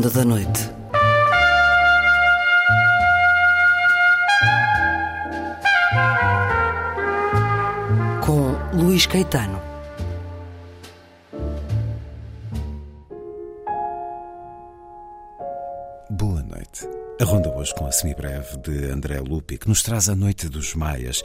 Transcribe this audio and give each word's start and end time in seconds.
Ronda 0.00 0.10
da 0.14 0.24
Noite. 0.24 0.70
Com 8.24 8.78
Luís 8.78 9.04
Caetano. 9.04 9.60
Boa 16.08 16.42
noite. 16.44 16.88
A 17.20 17.24
ronda 17.24 17.50
hoje 17.50 17.74
com 17.74 17.84
a 17.84 17.92
semibreve 17.92 18.56
de 18.56 18.90
André 18.90 19.20
Lupi, 19.20 19.58
que 19.58 19.68
nos 19.68 19.82
traz 19.82 20.08
a 20.08 20.16
Noite 20.16 20.48
dos 20.48 20.74
Maias. 20.74 21.22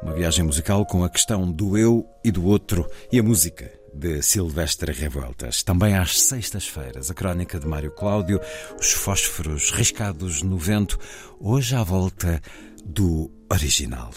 Uma 0.00 0.12
viagem 0.12 0.44
musical 0.44 0.86
com 0.86 1.02
a 1.02 1.10
questão 1.10 1.50
do 1.50 1.76
eu 1.76 2.08
e 2.22 2.30
do 2.30 2.46
outro 2.46 2.88
e 3.10 3.18
a 3.18 3.24
música 3.24 3.72
de 3.94 4.20
Silvestre 4.22 4.92
Revoltas. 4.92 5.62
Também 5.62 5.96
às 5.96 6.20
sextas-feiras, 6.20 7.10
a 7.10 7.14
crónica 7.14 7.58
de 7.58 7.66
Mário 7.66 7.90
Cláudio, 7.92 8.40
os 8.78 8.92
fósforos 8.92 9.70
riscados 9.70 10.42
no 10.42 10.58
vento, 10.58 10.98
hoje 11.40 11.74
à 11.74 11.82
volta 11.82 12.40
do 12.84 13.30
original. 13.50 14.10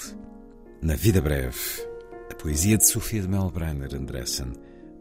Na 0.82 0.96
Vida 0.96 1.22
Breve, 1.22 1.58
a 2.30 2.36
poesia 2.36 2.78
de 2.78 2.86
Sofia 2.86 3.22
de 3.22 3.28
Melbrenner 3.28 3.96
Andressen, 3.96 4.54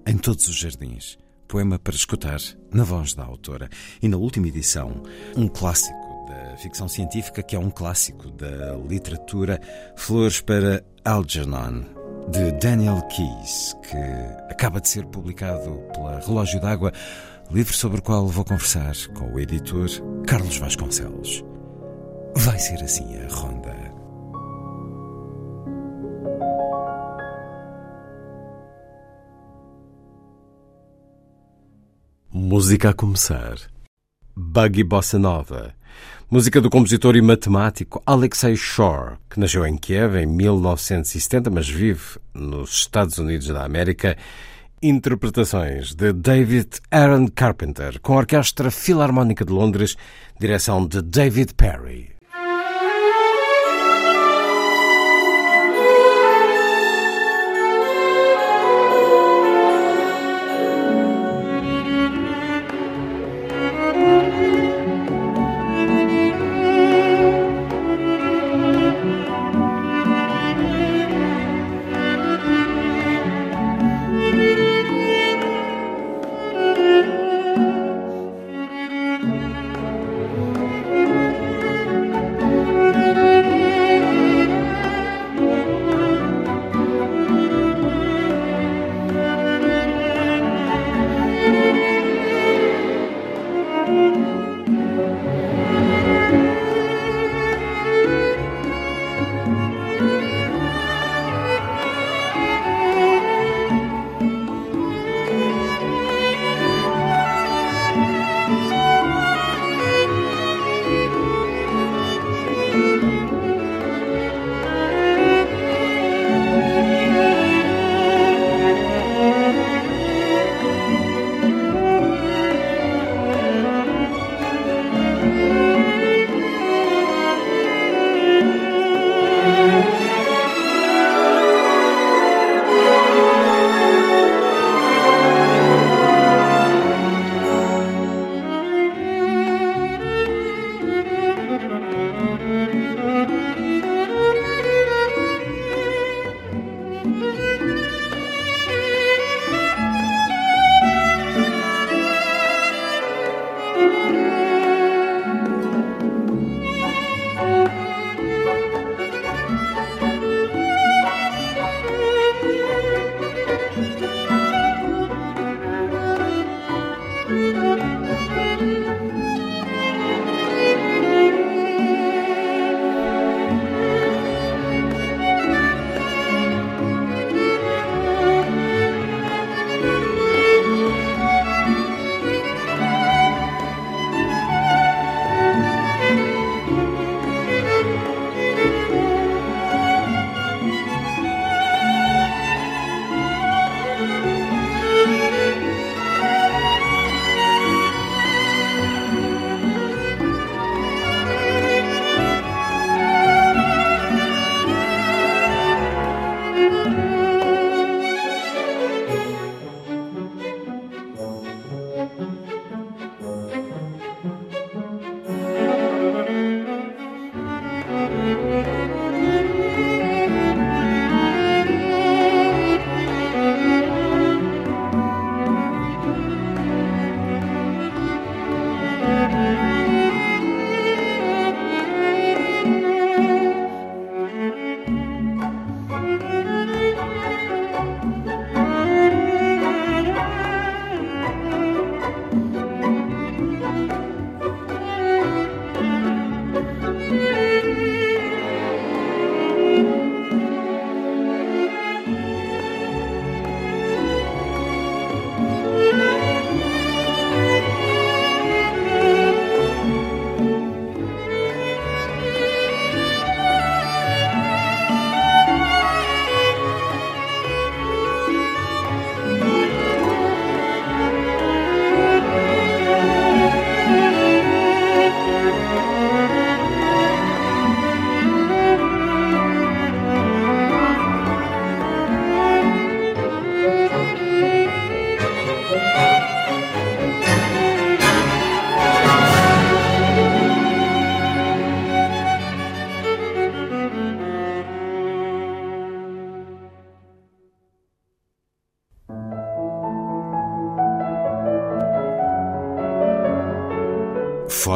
em 0.06 0.16
todos 0.16 0.46
os 0.48 0.56
jardins. 0.56 1.18
Poema 1.48 1.78
para 1.78 1.94
escutar 1.94 2.40
na 2.72 2.84
voz 2.84 3.14
da 3.14 3.24
autora. 3.24 3.68
E 4.02 4.08
na 4.08 4.16
última 4.16 4.48
edição, 4.48 5.02
um 5.36 5.48
clássico 5.48 5.96
da 6.28 6.56
ficção 6.56 6.88
científica 6.88 7.42
que 7.42 7.54
é 7.54 7.58
um 7.58 7.70
clássico 7.70 8.30
da 8.32 8.74
literatura, 8.88 9.60
Flores 9.96 10.40
para 10.40 10.84
Algernon, 11.04 11.95
de 12.28 12.52
Daniel 12.52 13.02
Keyes, 13.08 13.76
que 13.82 14.50
acaba 14.50 14.80
de 14.80 14.88
ser 14.88 15.06
publicado 15.06 15.70
pela 15.92 16.18
Relógio 16.20 16.60
d'Água, 16.60 16.92
livro 17.50 17.74
sobre 17.74 18.00
o 18.00 18.02
qual 18.02 18.26
vou 18.26 18.44
conversar 18.44 18.94
com 19.14 19.32
o 19.32 19.40
editor 19.40 19.88
Carlos 20.26 20.58
Vasconcelos. 20.58 21.44
Vai 22.34 22.58
ser 22.58 22.82
assim 22.82 23.16
a 23.18 23.28
ronda. 23.32 23.74
Música 32.32 32.90
a 32.90 32.94
começar. 32.94 33.75
Buggy 34.56 34.84
Bossa 34.84 35.18
Nova. 35.18 35.74
Música 36.30 36.62
do 36.62 36.70
compositor 36.70 37.14
e 37.14 37.20
matemático 37.20 38.02
Alexei 38.06 38.56
Shore, 38.56 39.16
que 39.28 39.38
nasceu 39.38 39.66
em 39.66 39.76
Kiev 39.76 40.16
em 40.16 40.24
1970, 40.24 41.50
mas 41.50 41.68
vive 41.68 42.18
nos 42.32 42.70
Estados 42.70 43.18
Unidos 43.18 43.48
da 43.48 43.66
América. 43.66 44.16
Interpretações 44.82 45.94
de 45.94 46.10
David 46.14 46.68
Aaron 46.90 47.28
Carpenter, 47.28 48.00
com 48.00 48.14
a 48.14 48.16
Orquestra 48.16 48.70
Filarmónica 48.70 49.44
de 49.44 49.52
Londres, 49.52 49.94
direção 50.40 50.86
de 50.86 51.02
David 51.02 51.52
Perry. 51.52 52.15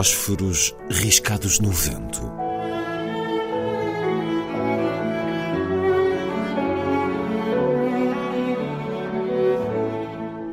Fósforos 0.01 0.75
riscados 0.89 1.61
no 1.61 1.69
vento. 1.71 2.23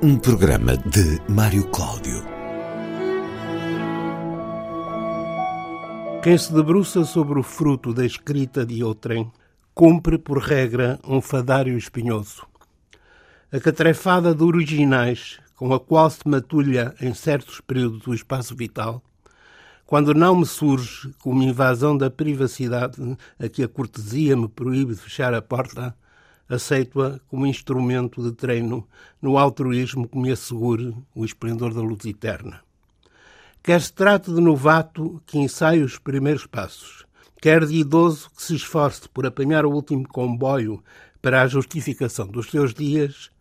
Um 0.04 0.18
programa 0.18 0.76
de 0.76 1.22
Mário 1.32 1.66
Cláudio. 1.70 2.26
Quem 6.22 6.38
se 6.38 6.52
debruça 6.52 7.06
sobre 7.06 7.40
o 7.40 7.44
fruto 7.44 7.94
da 7.94 8.06
escrita 8.06 8.66
de 8.66 8.84
outrem, 8.84 9.32
cumpre 9.74 10.18
por 10.18 10.40
regra 10.40 11.00
um 11.08 11.22
fadário 11.22 11.78
espinhoso. 11.78 12.46
A 13.50 13.62
catrefada 13.62 14.36
de 14.36 14.44
originais 14.44 15.40
com 15.56 15.74
a 15.74 15.80
qual 15.80 16.10
se 16.10 16.28
matulha 16.28 16.94
em 17.00 17.14
certos 17.14 17.62
períodos 17.62 18.02
do 18.02 18.14
espaço 18.14 18.54
vital, 18.54 19.02
quando 19.88 20.14
não 20.14 20.36
me 20.36 20.46
surge 20.46 21.14
como 21.22 21.42
invasão 21.42 21.98
da 21.98 22.10
privacidade 22.12 23.18
a 23.40 23.48
que 23.48 23.64
a 23.64 23.70
cortesia 23.70 24.36
me 24.36 24.50
proíbe 24.50 24.94
de 24.94 25.00
fechar 25.00 25.34
a 25.34 25.42
porta, 25.42 25.96
aceito-a 26.50 27.22
como 27.30 27.48
instrumento 27.48 28.22
de 28.22 28.34
treino 28.34 28.86
no 29.22 29.38
altruísmo 29.38 30.06
que 30.06 30.18
me 30.18 30.30
assegure 30.30 30.94
o 31.16 31.24
esplendor 31.24 31.74
da 31.74 31.80
luz 31.80 32.06
eterna. 32.06 32.60
Quer 33.64 33.82
se 33.82 33.94
trate 33.94 34.30
de 34.30 34.42
novato 34.42 35.22
que 35.26 35.40
ensaie 35.40 35.82
os 35.82 35.98
primeiros 35.98 36.46
passos, 36.46 37.06
quer 37.42 37.66
de 37.66 37.76
idoso 37.76 38.30
que 38.36 38.44
se 38.44 38.56
esforce 38.56 39.08
por 39.08 39.26
apanhar 39.26 39.66
o 39.66 39.72
último 39.72 40.06
comboio 40.06 40.84
para 41.22 41.42
a 41.42 41.48
justificação 41.48 42.28
dos 42.28 42.52
seus 42.52 42.74
dias, 42.74 43.32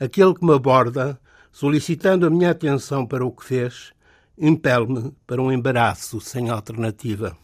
aquele 0.00 0.34
que 0.34 0.44
me 0.44 0.52
aborda, 0.52 1.16
solicitando 1.52 2.26
a 2.26 2.30
minha 2.30 2.50
atenção 2.50 3.06
para 3.06 3.24
o 3.24 3.30
que 3.30 3.44
fez, 3.44 3.92
impele-me 4.42 5.12
para 5.24 5.40
um 5.40 5.52
embaraço 5.52 6.20
sem 6.20 6.50
alternativa. 6.50 7.36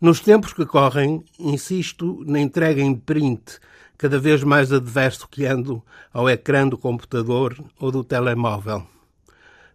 Nos 0.00 0.20
tempos 0.20 0.52
que 0.52 0.64
correm, 0.64 1.24
insisto 1.36 2.22
na 2.24 2.38
entrega 2.38 2.80
em 2.80 2.94
print, 2.94 3.58
cada 3.98 4.20
vez 4.20 4.44
mais 4.44 4.72
adverso 4.72 5.28
que 5.28 5.44
ando 5.44 5.82
ao 6.12 6.30
ecrã 6.30 6.68
do 6.68 6.78
computador 6.78 7.58
ou 7.80 7.90
do 7.90 8.04
telemóvel. 8.04 8.86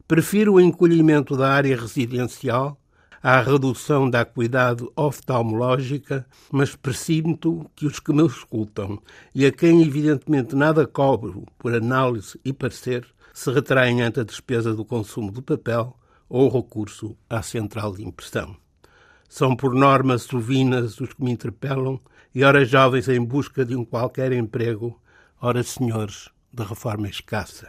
Prefiro 0.08 0.54
o 0.54 0.62
encolhimento 0.62 1.36
da 1.36 1.52
área 1.52 1.76
residencial 1.76 2.80
à 3.22 3.42
redução 3.42 4.10
da 4.10 4.22
acuidade 4.22 4.88
oftalmológica, 4.96 6.26
mas 6.50 6.74
presinto 6.74 7.70
que 7.76 7.86
os 7.86 8.00
que 8.00 8.14
me 8.14 8.26
escutam 8.26 9.02
e 9.36 9.46
a 9.46 9.52
quem 9.52 9.82
evidentemente 9.82 10.56
nada 10.56 10.88
cobro 10.88 11.44
por 11.58 11.76
análise 11.76 12.40
e 12.46 12.54
parecer 12.54 13.06
se 13.34 13.52
retraem 13.52 14.04
ante 14.04 14.20
a 14.20 14.24
despesa 14.24 14.74
do 14.76 14.86
consumo 14.86 15.32
de 15.32 15.42
papel 15.42 15.98
ou 16.30 16.48
o 16.48 16.50
recurso 16.50 17.18
à 17.28 17.42
central 17.42 17.94
de 17.94 18.04
impressão. 18.04 18.56
São 19.28 19.56
por 19.56 19.74
norma 19.74 20.20
sovinas 20.20 21.00
os 21.02 21.12
que 21.12 21.24
me 21.24 21.32
interpelam 21.32 22.00
e 22.34 22.44
ora 22.44 22.64
jovens 22.64 23.10
em 23.10 23.24
busca 23.24 23.66
de 23.66 23.76
um 23.76 23.84
qualquer 23.84 24.32
emprego, 24.32 25.00
ora 25.42 25.64
senhores 25.64 26.30
de 26.52 26.64
reforma 26.64 27.10
escassa. 27.10 27.68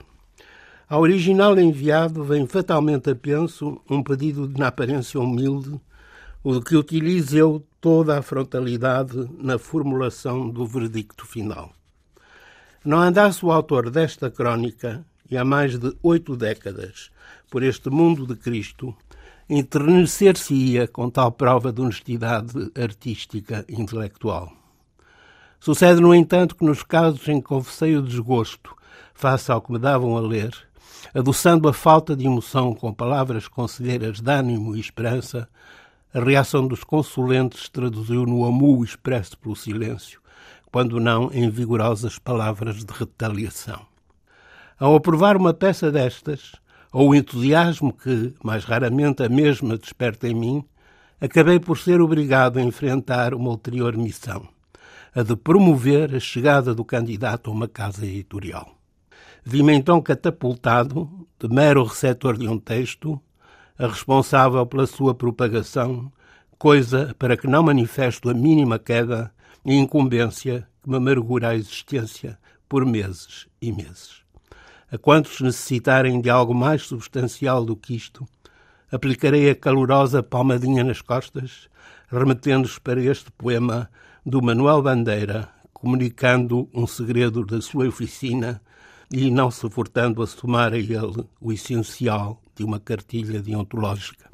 Ao 0.86 1.00
original 1.00 1.58
enviado 1.58 2.22
vem 2.22 2.46
fatalmente 2.46 3.10
a 3.10 3.14
penso 3.14 3.80
um 3.88 4.02
pedido 4.02 4.46
de, 4.46 4.60
na 4.60 4.68
aparência 4.68 5.18
humilde, 5.18 5.80
o 6.42 6.60
que 6.60 6.76
utilize 6.76 7.34
eu 7.34 7.66
toda 7.80 8.18
a 8.18 8.22
frontalidade 8.22 9.28
na 9.38 9.58
formulação 9.58 10.48
do 10.50 10.66
veredicto 10.66 11.26
final. 11.26 11.72
Não 12.84 12.98
andasse 12.98 13.44
o 13.44 13.50
autor 13.50 13.88
desta 13.88 14.30
crónica 14.30 15.04
e 15.30 15.36
há 15.36 15.44
mais 15.44 15.78
de 15.78 15.96
oito 16.02 16.36
décadas, 16.36 17.10
por 17.50 17.62
este 17.62 17.90
mundo 17.90 18.26
de 18.26 18.36
Cristo, 18.36 18.94
enternecer-se-ia 19.48 20.88
com 20.88 21.10
tal 21.10 21.30
prova 21.32 21.72
de 21.72 21.80
honestidade 21.80 22.70
artística 22.74 23.64
e 23.68 23.80
intelectual. 23.80 24.52
Sucede, 25.60 26.00
no 26.00 26.14
entanto, 26.14 26.56
que 26.56 26.64
nos 26.64 26.82
casos 26.82 27.26
em 27.28 27.40
que 27.40 27.46
confessei 27.46 27.96
o 27.96 28.02
desgosto 28.02 28.74
face 29.14 29.50
ao 29.50 29.62
que 29.62 29.72
me 29.72 29.78
davam 29.78 30.16
a 30.16 30.20
ler, 30.20 30.52
adoçando 31.14 31.68
a 31.68 31.72
falta 31.72 32.16
de 32.16 32.26
emoção 32.26 32.74
com 32.74 32.92
palavras 32.92 33.48
conselheiras 33.48 34.20
de 34.20 34.30
ânimo 34.30 34.76
e 34.76 34.80
esperança, 34.80 35.48
a 36.12 36.20
reação 36.20 36.66
dos 36.66 36.84
consulentes 36.84 37.68
traduziu 37.68 38.26
no 38.26 38.44
amu 38.44 38.84
expresso 38.84 39.38
pelo 39.38 39.56
silêncio, 39.56 40.20
quando 40.70 41.00
não 41.00 41.30
em 41.32 41.48
vigorosas 41.50 42.18
palavras 42.18 42.84
de 42.84 42.92
retaliação. 42.92 43.93
Ao 44.78 44.96
aprovar 44.96 45.36
uma 45.36 45.54
peça 45.54 45.90
destas, 45.92 46.52
ou 46.92 47.10
o 47.10 47.14
entusiasmo 47.14 47.92
que, 47.92 48.34
mais 48.42 48.64
raramente, 48.64 49.22
a 49.22 49.28
mesma 49.28 49.76
desperta 49.76 50.26
em 50.26 50.34
mim, 50.34 50.64
acabei 51.20 51.60
por 51.60 51.78
ser 51.78 52.00
obrigado 52.00 52.58
a 52.58 52.62
enfrentar 52.62 53.34
uma 53.34 53.50
ulterior 53.50 53.96
missão, 53.96 54.48
a 55.14 55.22
de 55.22 55.36
promover 55.36 56.14
a 56.14 56.20
chegada 56.20 56.74
do 56.74 56.84
candidato 56.84 57.50
a 57.50 57.52
uma 57.52 57.68
casa 57.68 58.04
editorial. 58.04 58.76
Vi-me 59.44 59.74
então 59.74 60.00
catapultado, 60.00 61.08
de 61.38 61.48
mero 61.48 61.84
receptor 61.84 62.36
de 62.36 62.48
um 62.48 62.58
texto, 62.58 63.20
a 63.78 63.86
responsável 63.86 64.66
pela 64.66 64.86
sua 64.86 65.14
propagação, 65.14 66.10
coisa 66.58 67.14
para 67.18 67.36
que 67.36 67.46
não 67.46 67.62
manifesto 67.62 68.28
a 68.28 68.34
mínima 68.34 68.78
queda 68.78 69.32
e 69.64 69.74
incumbência 69.74 70.66
que 70.82 70.90
me 70.90 70.96
amargura 70.96 71.50
a 71.50 71.54
existência 71.54 72.38
por 72.68 72.84
meses 72.84 73.46
e 73.60 73.70
meses. 73.70 74.23
A 74.90 74.98
quantos 74.98 75.40
necessitarem 75.40 76.20
de 76.20 76.30
algo 76.30 76.54
mais 76.54 76.82
substancial 76.82 77.64
do 77.64 77.74
que 77.74 77.96
isto, 77.96 78.26
aplicarei 78.90 79.50
a 79.50 79.54
calorosa 79.54 80.22
palmadinha 80.22 80.84
nas 80.84 81.00
costas, 81.00 81.68
remetendo-os 82.08 82.78
para 82.78 83.02
este 83.02 83.30
poema 83.32 83.90
do 84.24 84.40
Manuel 84.40 84.82
Bandeira, 84.82 85.48
comunicando 85.72 86.68
um 86.72 86.86
segredo 86.86 87.44
da 87.44 87.60
sua 87.60 87.88
oficina 87.88 88.62
e 89.10 89.30
não 89.30 89.50
se 89.50 89.68
furtando 89.68 90.22
a 90.22 90.26
somar 90.26 90.72
a 90.72 90.78
ele 90.78 90.94
o 91.40 91.52
essencial 91.52 92.40
de 92.54 92.64
uma 92.64 92.78
cartilha 92.78 93.42
deontológica. 93.42 94.30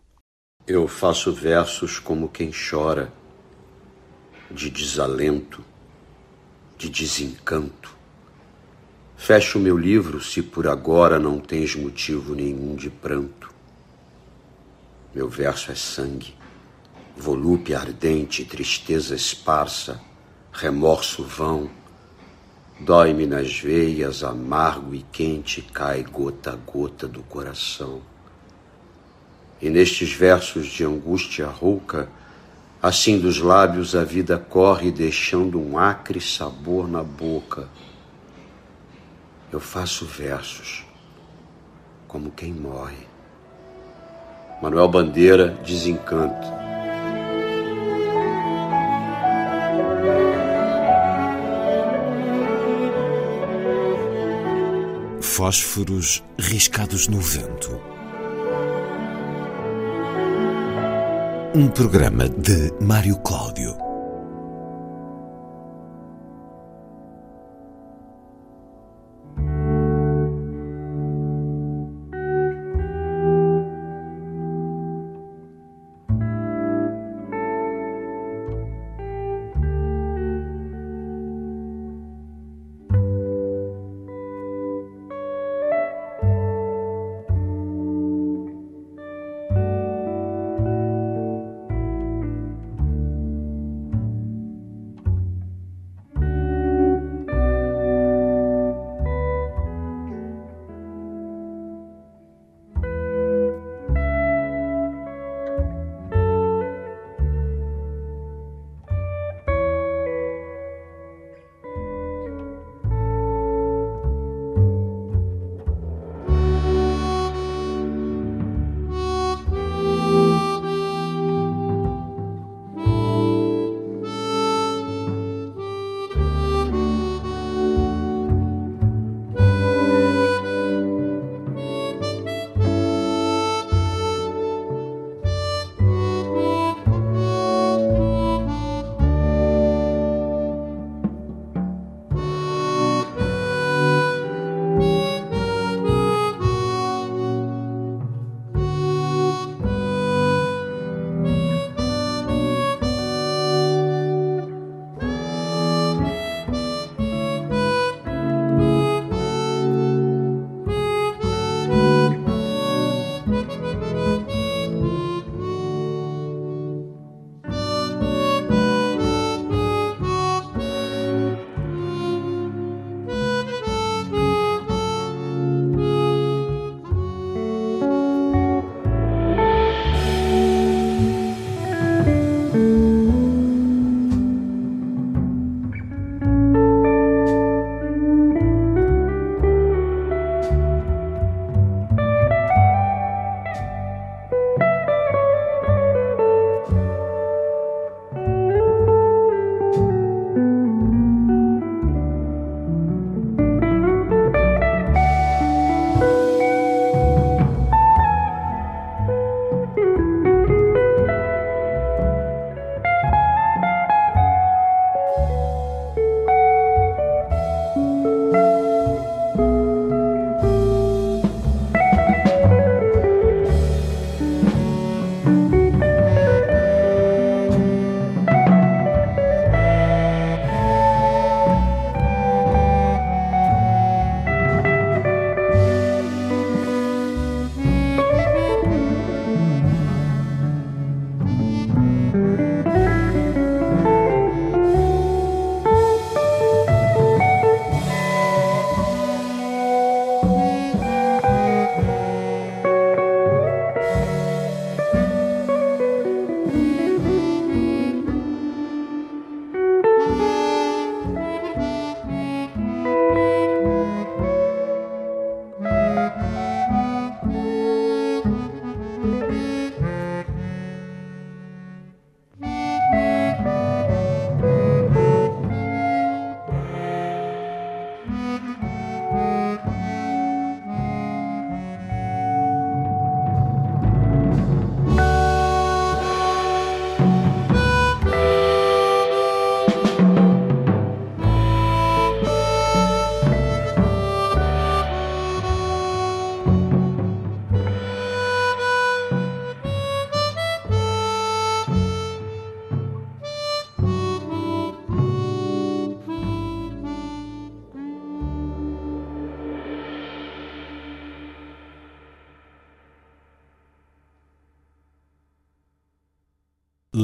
Eu 0.66 0.86
faço 0.86 1.32
versos 1.32 1.98
como 1.98 2.28
quem 2.28 2.50
chora, 2.50 3.12
de 4.50 4.68
desalento, 4.68 5.64
de 6.76 6.88
desencanto 6.88 7.99
Fecha 9.22 9.58
o 9.58 9.60
meu 9.60 9.76
livro 9.76 10.18
se 10.18 10.42
por 10.42 10.66
agora 10.66 11.18
não 11.18 11.38
tens 11.38 11.76
motivo 11.76 12.34
nenhum 12.34 12.74
de 12.74 12.88
pranto. 12.88 13.52
Meu 15.14 15.28
verso 15.28 15.70
é 15.70 15.74
sangue, 15.74 16.34
volúpia 17.18 17.78
ardente, 17.78 18.46
tristeza 18.46 19.14
esparsa, 19.14 20.00
remorso 20.50 21.22
vão. 21.22 21.68
Dói-me 22.80 23.26
nas 23.26 23.52
veias, 23.52 24.24
amargo 24.24 24.94
e 24.94 25.02
quente 25.12 25.60
cai 25.60 26.02
gota 26.02 26.52
a 26.52 26.56
gota 26.56 27.06
do 27.06 27.22
coração. 27.22 28.00
E 29.60 29.68
nestes 29.68 30.14
versos 30.14 30.66
de 30.66 30.82
angústia 30.82 31.46
rouca, 31.46 32.08
assim 32.82 33.20
dos 33.20 33.38
lábios 33.38 33.94
a 33.94 34.02
vida 34.02 34.38
corre, 34.38 34.90
deixando 34.90 35.60
um 35.60 35.76
acre 35.78 36.22
sabor 36.22 36.88
na 36.88 37.02
boca 37.02 37.68
eu 39.52 39.60
faço 39.60 40.06
versos 40.06 40.84
como 42.06 42.30
quem 42.30 42.52
morre. 42.52 43.06
Manuel 44.60 44.88
Bandeira, 44.88 45.48
Desencanto. 45.64 46.60
Fósforos 55.20 56.22
riscados 56.38 57.08
no 57.08 57.20
vento. 57.20 57.80
Um 61.54 61.68
programa 61.68 62.28
de 62.28 62.72
Mário 62.80 63.16
Cláudio. 63.20 63.89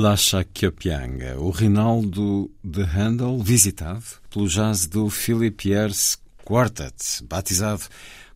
Lascia 0.09 0.45
que 0.45 0.69
o 1.37 1.51
Rinaldo 1.51 2.49
de 2.63 2.85
Handel, 2.85 3.41
visitado 3.43 4.05
pelo 4.31 4.47
jazz 4.47 4.87
do 4.87 5.11
Philip 5.11 5.69
Yers 5.69 6.17
Quartet, 6.45 7.25
batizado 7.25 7.83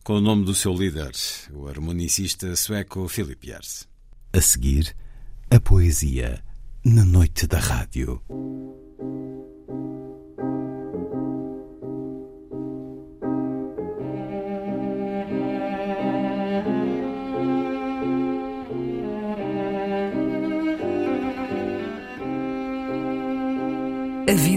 com 0.03 0.15
o 0.15 0.19
nome 0.19 0.43
do 0.43 0.53
seu 0.53 0.73
líder, 0.73 1.13
o 1.53 1.69
harmonicista 1.69 2.53
sueco 2.57 3.07
Philip 3.07 3.47
Yers. 3.47 3.87
A 4.33 4.41
seguir, 4.41 4.93
a 5.49 5.61
poesia 5.61 6.43
na 6.83 7.05
noite 7.05 7.47
da 7.47 7.59
rádio. 7.59 8.21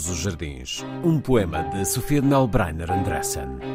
Todos 0.00 0.08
os 0.08 0.18
jardins, 0.18 0.84
um 1.04 1.20
poema 1.20 1.62
de 1.64 1.84
Sofia 1.84 2.22
Nelbreiner 2.22 2.90
Andressen. 2.90 3.69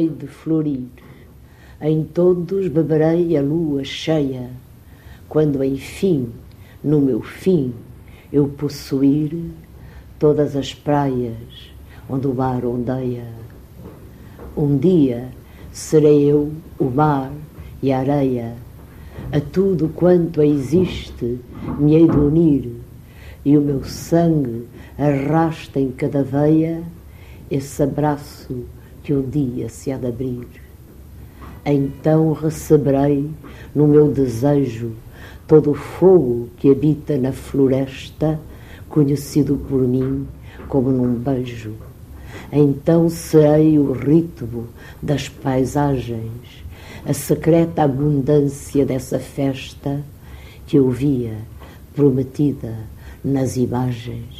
Hei 0.00 0.08
de 0.08 0.26
florir, 0.26 0.86
em 1.80 2.02
todos 2.02 2.68
beberei 2.68 3.36
a 3.36 3.42
lua 3.42 3.84
cheia, 3.84 4.50
quando 5.28 5.62
enfim, 5.62 6.30
no 6.82 7.00
meu 7.00 7.20
fim, 7.20 7.74
eu 8.32 8.48
possuir 8.48 9.36
todas 10.18 10.56
as 10.56 10.72
praias 10.72 11.70
onde 12.08 12.26
o 12.26 12.34
mar 12.34 12.64
ondeia. 12.64 13.26
Um 14.56 14.78
dia 14.78 15.28
serei 15.70 16.30
eu 16.30 16.50
o 16.78 16.86
mar 16.86 17.30
e 17.82 17.92
a 17.92 17.98
areia, 17.98 18.54
a 19.30 19.40
tudo 19.40 19.90
quanto 19.90 20.42
existe 20.42 21.38
me 21.78 21.94
hei 21.94 22.08
de 22.08 22.16
unir, 22.16 22.72
e 23.44 23.56
o 23.56 23.60
meu 23.60 23.84
sangue 23.84 24.66
arrasta 24.98 25.78
em 25.78 25.90
cada 25.90 26.22
veia 26.22 26.82
esse 27.50 27.82
abraço 27.82 28.64
que 29.02 29.12
um 29.12 29.22
dia 29.22 29.68
se 29.68 29.90
há 29.90 29.96
de 29.96 30.06
abrir. 30.06 30.46
Então 31.64 32.32
receberei 32.32 33.28
no 33.74 33.86
meu 33.86 34.10
desejo 34.10 34.92
todo 35.46 35.72
o 35.72 35.74
fogo 35.74 36.48
que 36.56 36.70
habita 36.70 37.16
na 37.18 37.32
floresta, 37.32 38.38
conhecido 38.88 39.56
por 39.68 39.80
mim 39.82 40.26
como 40.68 40.90
num 40.90 41.14
beijo. 41.14 41.72
Então 42.52 43.08
serei 43.08 43.78
o 43.78 43.92
ritmo 43.92 44.68
das 45.02 45.28
paisagens, 45.28 46.64
a 47.04 47.12
secreta 47.12 47.82
abundância 47.82 48.84
dessa 48.86 49.18
festa 49.18 50.00
que 50.66 50.76
eu 50.76 50.90
via 50.90 51.36
prometida 51.94 52.74
nas 53.24 53.56
imagens. 53.56 54.39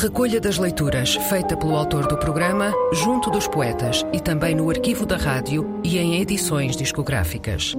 Recolha 0.00 0.40
das 0.40 0.56
leituras 0.56 1.14
feita 1.28 1.54
pelo 1.58 1.76
autor 1.76 2.06
do 2.06 2.16
programa, 2.16 2.72
junto 2.90 3.30
dos 3.30 3.46
poetas 3.46 4.02
e 4.14 4.18
também 4.18 4.54
no 4.54 4.70
arquivo 4.70 5.04
da 5.04 5.18
rádio 5.18 5.78
e 5.84 5.98
em 5.98 6.22
edições 6.22 6.74
discográficas. 6.74 7.74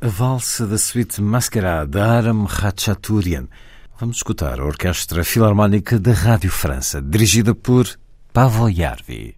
A 0.00 0.06
valsa 0.06 0.68
da 0.68 0.78
suíte 0.78 1.20
Mascarade 1.20 1.90
de 1.90 1.98
Aram 1.98 2.46
Khachaturian. 2.46 3.48
Vamos 3.98 4.18
escutar 4.18 4.60
a 4.60 4.64
Orquestra 4.64 5.24
Filarmónica 5.24 5.98
da 5.98 6.12
Rádio 6.12 6.52
França, 6.52 7.02
dirigida 7.02 7.56
por 7.56 7.88
Pavo 8.32 8.70
Jarvi. 8.70 9.34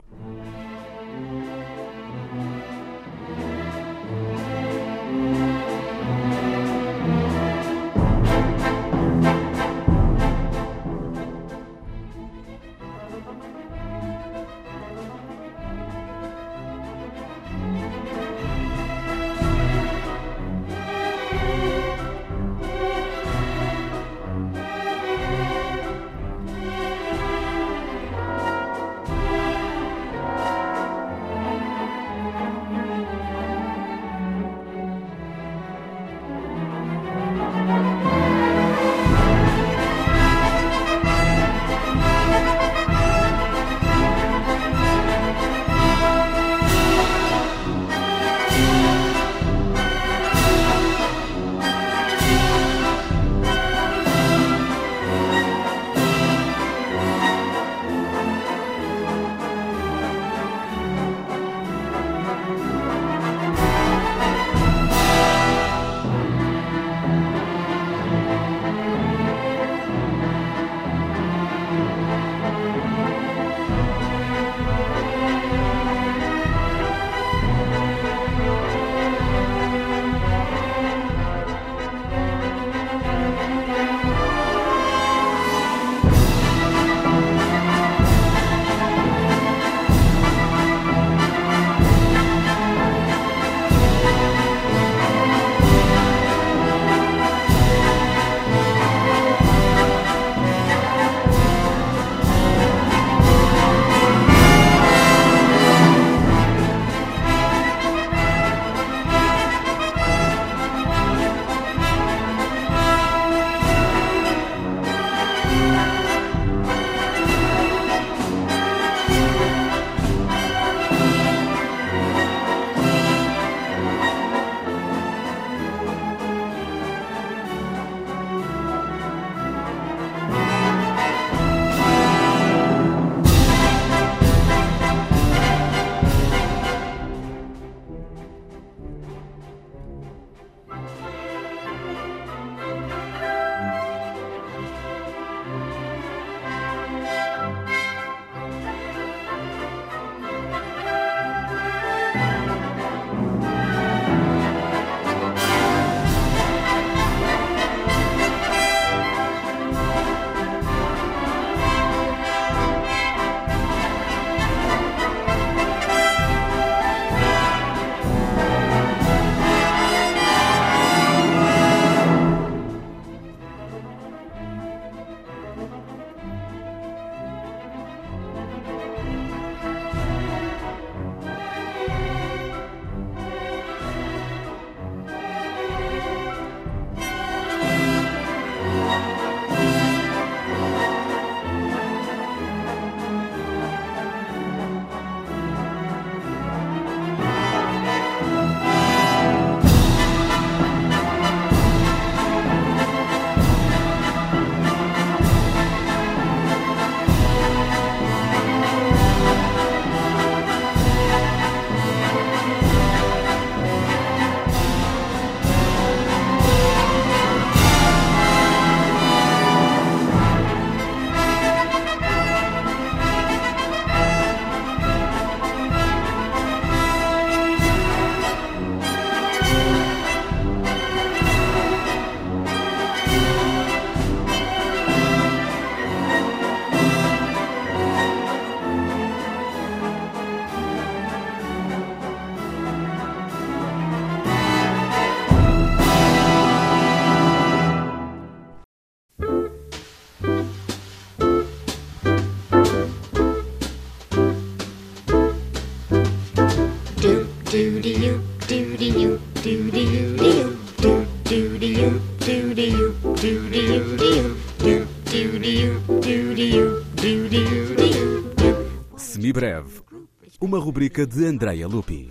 Rubrica 270.97 271.07
de 271.07 271.27
Andrea 271.27 271.69
Lupi. 271.69 272.11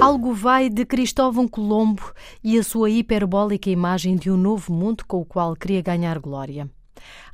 Algo 0.00 0.32
vai 0.32 0.70
de 0.70 0.86
Cristóvão 0.86 1.46
Colombo 1.46 2.12
e 2.42 2.58
a 2.58 2.62
sua 2.62 2.88
hiperbólica 2.88 3.68
imagem 3.68 4.16
de 4.16 4.30
um 4.30 4.36
novo 4.36 4.72
mundo 4.72 5.04
com 5.06 5.20
o 5.20 5.24
qual 5.24 5.54
queria 5.54 5.82
ganhar 5.82 6.18
glória. 6.18 6.70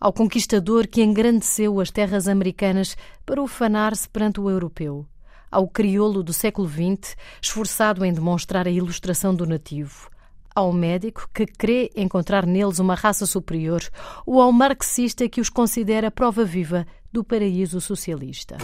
Ao 0.00 0.12
conquistador 0.12 0.88
que 0.88 1.02
engrandeceu 1.02 1.78
as 1.80 1.90
terras 1.90 2.26
americanas 2.26 2.96
para 3.24 3.40
ufanar-se 3.40 4.08
perante 4.08 4.40
o 4.40 4.50
europeu. 4.50 5.06
Ao 5.52 5.68
crioulo 5.68 6.22
do 6.22 6.32
século 6.32 6.66
XX, 6.66 7.14
esforçado 7.42 8.06
em 8.06 8.12
demonstrar 8.12 8.66
a 8.66 8.70
ilustração 8.70 9.34
do 9.34 9.44
nativo. 9.44 10.08
Ao 10.54 10.72
médico 10.72 11.28
que 11.32 11.44
crê 11.44 11.90
encontrar 11.94 12.46
neles 12.46 12.78
uma 12.78 12.94
raça 12.94 13.26
superior, 13.26 13.82
ou 14.24 14.40
ao 14.40 14.50
marxista 14.50 15.28
que 15.28 15.42
os 15.42 15.50
considera 15.50 16.10
prova 16.10 16.42
viva 16.42 16.86
do 17.12 17.22
paraíso 17.22 17.82
socialista. 17.82 18.56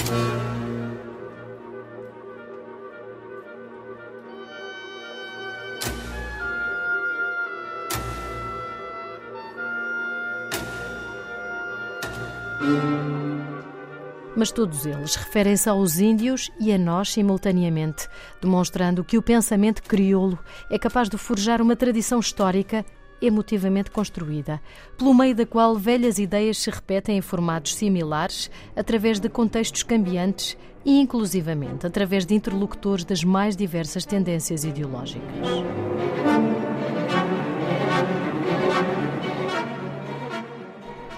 Mas 14.38 14.52
todos 14.52 14.86
eles 14.86 15.16
referem-se 15.16 15.68
aos 15.68 15.98
índios 15.98 16.48
e 16.60 16.72
a 16.72 16.78
nós 16.78 17.12
simultaneamente, 17.12 18.06
demonstrando 18.40 19.02
que 19.02 19.18
o 19.18 19.22
pensamento 19.22 19.82
crioulo 19.82 20.38
é 20.70 20.78
capaz 20.78 21.08
de 21.08 21.18
forjar 21.18 21.60
uma 21.60 21.74
tradição 21.74 22.20
histórica 22.20 22.86
emotivamente 23.20 23.90
construída, 23.90 24.62
pelo 24.96 25.12
meio 25.12 25.34
da 25.34 25.44
qual 25.44 25.74
velhas 25.74 26.20
ideias 26.20 26.58
se 26.58 26.70
repetem 26.70 27.18
em 27.18 27.20
formatos 27.20 27.74
similares, 27.74 28.48
através 28.76 29.18
de 29.18 29.28
contextos 29.28 29.82
cambiantes 29.82 30.56
e, 30.84 31.00
inclusivamente, 31.00 31.84
através 31.84 32.24
de 32.24 32.36
interlocutores 32.36 33.04
das 33.04 33.24
mais 33.24 33.56
diversas 33.56 34.06
tendências 34.06 34.62
ideológicas. 34.62 35.48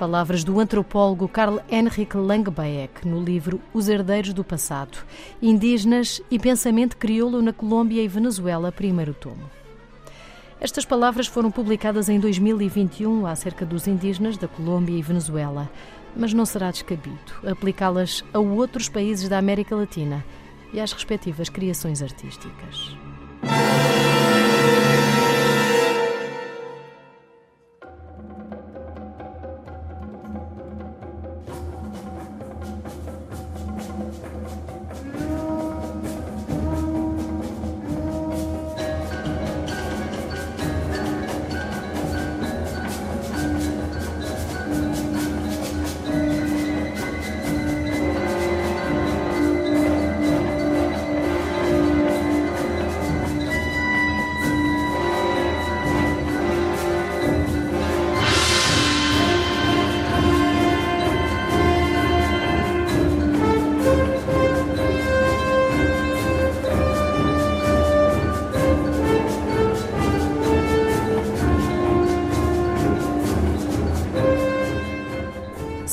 Palavras 0.01 0.43
do 0.43 0.59
antropólogo 0.59 1.29
Karl 1.29 1.59
Henrik 1.71 2.17
Langbeck 2.17 3.07
no 3.07 3.23
livro 3.23 3.61
Os 3.75 3.87
Herdeiros 3.87 4.33
do 4.33 4.43
Passado, 4.43 4.97
Indígenas 5.43 6.23
e 6.31 6.39
Pensamento 6.39 6.97
Crioulo 6.97 7.43
na 7.43 7.53
Colômbia 7.53 8.03
e 8.03 8.09
Venezuela, 8.09 8.73
primeiro 8.73 9.13
tomo. 9.13 9.51
Estas 10.59 10.87
palavras 10.87 11.27
foram 11.27 11.51
publicadas 11.51 12.09
em 12.09 12.19
2021 12.19 13.27
acerca 13.27 13.67
dos 13.67 13.87
indígenas 13.87 14.39
da 14.39 14.49
Colômbia 14.49 14.97
e 14.97 15.03
Venezuela, 15.03 15.71
mas 16.17 16.33
não 16.33 16.47
será 16.47 16.71
descabido 16.71 17.19
aplicá-las 17.47 18.25
a 18.33 18.39
outros 18.39 18.89
países 18.89 19.29
da 19.29 19.37
América 19.37 19.77
Latina 19.77 20.25
e 20.73 20.81
às 20.81 20.93
respectivas 20.95 21.51
criações 21.51 22.01
artísticas. 22.01 22.97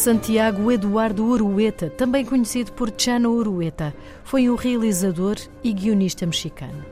Santiago 0.07 0.71
Eduardo 0.71 1.25
Urueta, 1.25 1.89
também 1.89 2.23
conhecido 2.23 2.71
por 2.71 2.93
Chano 2.97 3.33
Urueta, 3.33 3.93
foi 4.23 4.49
um 4.49 4.55
realizador 4.55 5.35
e 5.61 5.73
guionista 5.73 6.25
mexicano. 6.25 6.85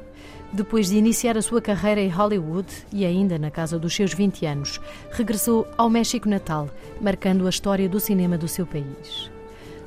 Depois 0.52 0.90
de 0.90 0.98
iniciar 0.98 1.38
a 1.38 1.42
sua 1.42 1.62
carreira 1.62 2.02
em 2.02 2.10
Hollywood 2.10 2.68
e 2.92 3.06
ainda 3.06 3.40
na 3.40 3.50
casa 3.50 3.80
dos 3.80 3.96
seus 3.96 4.14
20 4.14 4.46
anos, 4.46 4.82
regressou 5.12 5.66
ao 5.78 5.90
México 5.90 6.28
natal, 6.28 6.70
marcando 7.00 7.48
a 7.48 7.50
história 7.50 7.88
do 7.88 8.02
cinema 8.02 8.38
do 8.38 8.50
seu 8.50 8.68
país. 8.68 9.32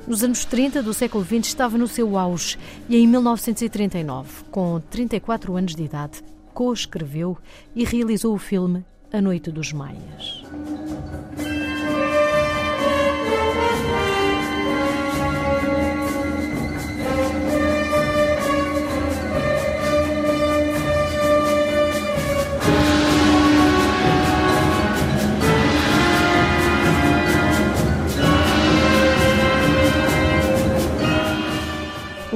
Nos 0.07 0.23
anos 0.23 0.43
30 0.43 0.81
do 0.81 0.91
século 0.91 1.23
XX 1.23 1.49
estava 1.49 1.77
no 1.77 1.87
seu 1.87 2.17
auge 2.17 2.57
e 2.89 2.97
em 2.97 3.05
1939, 3.05 4.45
com 4.49 4.81
34 4.89 5.55
anos 5.55 5.75
de 5.75 5.83
idade, 5.83 6.23
co-escreveu 6.51 7.37
e 7.75 7.85
realizou 7.85 8.33
o 8.33 8.39
filme 8.39 8.83
A 9.13 9.21
Noite 9.21 9.51
dos 9.51 9.71
Maias. 9.71 10.43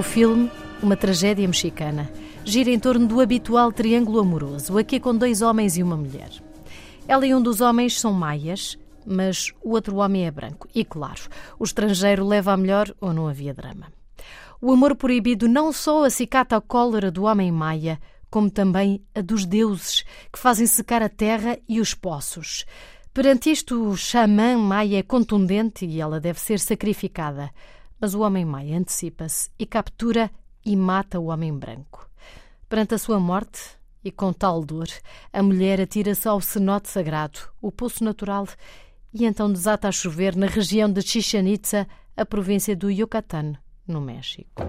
O 0.04 0.06
filme, 0.06 0.52
uma 0.82 0.98
tragédia 0.98 1.48
mexicana, 1.48 2.12
gira 2.44 2.70
em 2.70 2.78
torno 2.78 3.08
do 3.08 3.22
habitual 3.22 3.72
triângulo 3.72 4.20
amoroso, 4.20 4.78
aqui 4.78 5.00
com 5.00 5.16
dois 5.16 5.42
homens 5.42 5.78
e 5.78 5.82
uma 5.82 5.96
mulher. 5.96 6.30
Ela 7.08 7.26
e 7.26 7.34
um 7.34 7.42
dos 7.42 7.62
homens 7.62 7.98
são 7.98 8.12
maias, 8.12 8.78
mas 9.06 9.54
o 9.64 9.72
outro 9.72 9.96
homem 9.96 10.26
é 10.26 10.30
branco. 10.30 10.68
E 10.76 10.84
claro, 10.84 11.22
o 11.58 11.64
estrangeiro 11.64 12.28
leva 12.28 12.52
a 12.52 12.58
melhor 12.58 12.94
ou 13.00 13.14
não 13.14 13.30
havia 13.30 13.54
drama. 13.54 13.94
O 14.60 14.74
amor 14.74 14.94
proibido 14.98 15.48
não 15.48 15.72
só 15.72 16.04
acicata 16.04 16.58
a 16.58 16.62
cólera 16.62 17.10
do 17.10 17.24
homem 17.24 17.50
maia, 17.50 17.98
como 18.30 18.52
também 18.52 19.02
a 19.16 19.22
dos 19.22 19.46
deuses, 19.46 20.04
que 20.34 20.38
fazem 20.38 20.68
secar 20.68 21.02
a 21.02 21.08
terra 21.08 21.58
e 21.68 21.80
os 21.80 21.94
poços. 21.94 22.66
Perante 23.14 23.50
isto, 23.50 23.82
o 23.88 23.96
xamã 23.96 24.58
maia 24.58 24.98
é 25.00 25.02
contundente 25.02 25.86
e 25.86 26.02
ela 26.02 26.20
deve 26.20 26.42
ser 26.42 26.60
sacrificada. 26.60 27.50
Mas 28.04 28.14
o 28.14 28.20
homem 28.20 28.44
maia 28.44 28.78
antecipa-se 28.78 29.50
e 29.58 29.66
captura 29.66 30.30
e 30.66 30.76
mata 30.76 31.22
o 31.22 31.28
homem 31.28 31.58
branco. 31.58 32.06
Perante 32.68 32.96
a 32.96 32.98
sua 32.98 33.18
morte, 33.18 33.62
e 34.04 34.12
com 34.12 34.34
tal 34.34 34.62
dor, 34.66 34.90
a 35.32 35.42
mulher 35.42 35.80
atira-se 35.80 36.28
ao 36.28 36.42
cenote 36.42 36.90
sagrado, 36.90 37.40
o 37.62 37.72
poço 37.72 38.04
natural, 38.04 38.46
e 39.14 39.24
então 39.24 39.50
desata 39.50 39.88
a 39.88 39.92
chover 39.94 40.36
na 40.36 40.48
região 40.48 40.92
de 40.92 41.02
Chichen 41.02 41.48
Itza, 41.48 41.88
a 42.18 42.26
província 42.26 42.76
do 42.76 42.92
Yucatán, 42.92 43.54
no 43.88 44.02
México. 44.02 44.62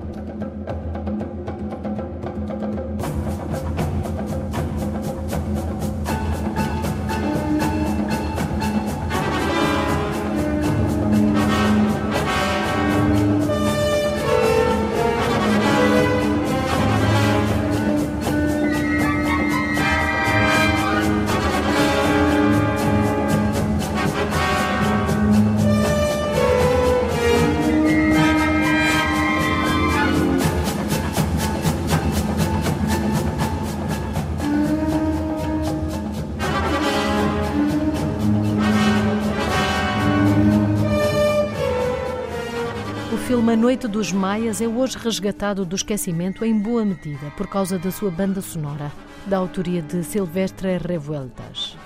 Filme 43.34 43.52
A 43.52 43.56
Noite 43.56 43.88
dos 43.88 44.12
Maias 44.12 44.60
é 44.60 44.68
hoje 44.68 44.96
resgatado 44.96 45.64
do 45.64 45.74
esquecimento 45.74 46.44
em 46.44 46.56
boa 46.56 46.84
medida 46.84 47.32
por 47.36 47.48
causa 47.48 47.76
da 47.76 47.90
sua 47.90 48.08
banda 48.08 48.40
sonora, 48.40 48.92
da 49.26 49.38
autoria 49.38 49.82
de 49.82 50.04
Silvestre 50.04 50.78
Revueltas. 50.78 51.76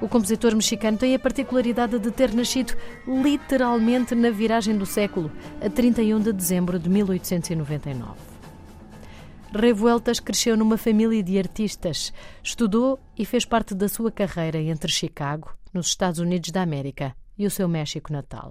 O 0.00 0.08
compositor 0.08 0.54
mexicano 0.54 0.96
tem 0.96 1.14
a 1.14 1.18
particularidade 1.18 1.98
de 1.98 2.10
ter 2.10 2.32
nascido 2.32 2.74
literalmente 3.06 4.14
na 4.14 4.30
viragem 4.30 4.74
do 4.74 4.86
século, 4.86 5.30
a 5.60 5.68
31 5.68 6.18
de 6.18 6.32
dezembro 6.32 6.78
de 6.78 6.88
1899. 6.88 8.14
Revueltas 9.54 10.18
cresceu 10.18 10.56
numa 10.56 10.78
família 10.78 11.22
de 11.22 11.38
artistas, 11.38 12.10
estudou 12.42 12.98
e 13.18 13.26
fez 13.26 13.44
parte 13.44 13.74
da 13.74 13.90
sua 13.90 14.10
carreira 14.10 14.58
entre 14.58 14.90
Chicago, 14.90 15.54
nos 15.74 15.88
Estados 15.88 16.20
Unidos 16.20 16.50
da 16.50 16.62
América, 16.62 17.14
e 17.38 17.46
o 17.46 17.50
seu 17.50 17.68
México 17.68 18.10
natal. 18.10 18.50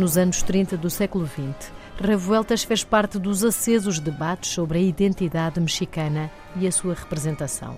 Nos 0.00 0.16
anos 0.16 0.42
30 0.42 0.78
do 0.78 0.88
século 0.88 1.26
XX, 1.26 1.70
Revueltas 2.00 2.64
fez 2.64 2.82
parte 2.82 3.18
dos 3.18 3.44
acesos 3.44 4.00
debates 4.00 4.50
sobre 4.50 4.78
a 4.78 4.80
identidade 4.80 5.60
mexicana 5.60 6.30
e 6.56 6.66
a 6.66 6.72
sua 6.72 6.94
representação. 6.94 7.76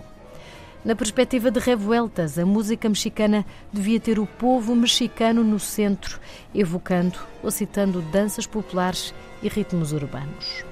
Na 0.85 0.95
perspectiva 0.95 1.51
de 1.51 1.59
Revueltas, 1.59 2.39
a 2.39 2.47
música 2.47 2.89
mexicana 2.89 3.45
devia 3.73 3.99
ter 3.99 4.21
o 4.21 4.27
povo 4.27 4.73
mexicano 4.77 5.43
no 5.43 5.59
centro, 5.59 6.21
evocando 6.55 7.19
ou 7.43 7.51
citando 7.51 8.01
danças 8.01 8.47
populares 8.47 9.13
e 9.43 9.49
ritmos 9.49 9.91
urbanos. 9.91 10.65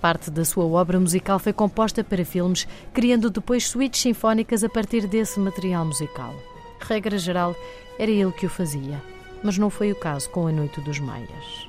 Parte 0.00 0.32
da 0.32 0.44
sua 0.44 0.64
obra 0.64 0.98
musical 0.98 1.38
foi 1.38 1.52
composta 1.52 2.02
para 2.02 2.24
filmes, 2.24 2.66
criando 2.92 3.30
depois 3.30 3.68
suítes 3.68 4.00
sinfónicas 4.00 4.64
a 4.64 4.68
partir 4.68 5.06
desse 5.06 5.38
material 5.38 5.84
musical. 5.84 6.34
Regra 6.80 7.18
geral, 7.18 7.54
era 8.00 8.10
ele 8.10 8.32
que 8.32 8.46
o 8.46 8.50
fazia, 8.50 9.00
mas 9.42 9.58
não 9.58 9.70
foi 9.70 9.92
o 9.92 9.96
caso 9.96 10.28
com 10.30 10.46
A 10.46 10.52
Noite 10.52 10.80
dos 10.80 10.98
Maias. 10.98 11.68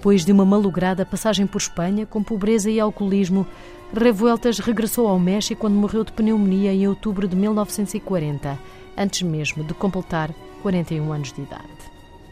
Depois 0.00 0.24
de 0.24 0.32
uma 0.32 0.46
malograda 0.46 1.04
passagem 1.04 1.46
por 1.46 1.58
Espanha, 1.58 2.06
com 2.06 2.22
pobreza 2.22 2.70
e 2.70 2.80
alcoolismo, 2.80 3.46
Revueltas 3.94 4.58
regressou 4.58 5.06
ao 5.06 5.18
México 5.18 5.60
quando 5.60 5.74
morreu 5.74 6.04
de 6.04 6.10
pneumonia 6.10 6.72
em 6.72 6.88
outubro 6.88 7.28
de 7.28 7.36
1940, 7.36 8.58
antes 8.96 9.20
mesmo 9.20 9.62
de 9.62 9.74
completar 9.74 10.30
41 10.62 11.12
anos 11.12 11.34
de 11.34 11.42
idade. 11.42 11.68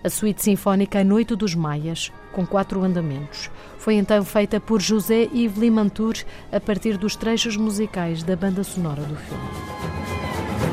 A 0.02 0.08
suíte 0.08 0.42
sinfónica 0.42 1.00
A 1.00 1.04
Noite 1.04 1.36
dos 1.36 1.54
Maias, 1.54 2.10
com 2.32 2.46
quatro 2.46 2.82
andamentos, 2.82 3.50
foi 3.76 3.96
então 3.96 4.24
feita 4.24 4.58
por 4.58 4.80
José 4.80 5.28
Yves 5.30 6.24
a 6.50 6.58
partir 6.58 6.96
dos 6.96 7.16
trechos 7.16 7.54
musicais 7.58 8.22
da 8.22 8.34
banda 8.34 8.64
sonora 8.64 9.02
do 9.02 9.14
filme. 9.14 10.67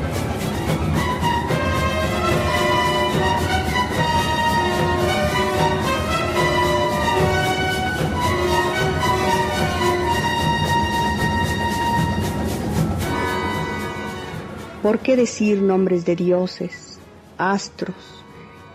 ¿Por 14.86 15.00
qué 15.00 15.16
decir 15.16 15.62
nombres 15.62 16.04
de 16.04 16.14
dioses, 16.14 17.00
astros, 17.38 18.24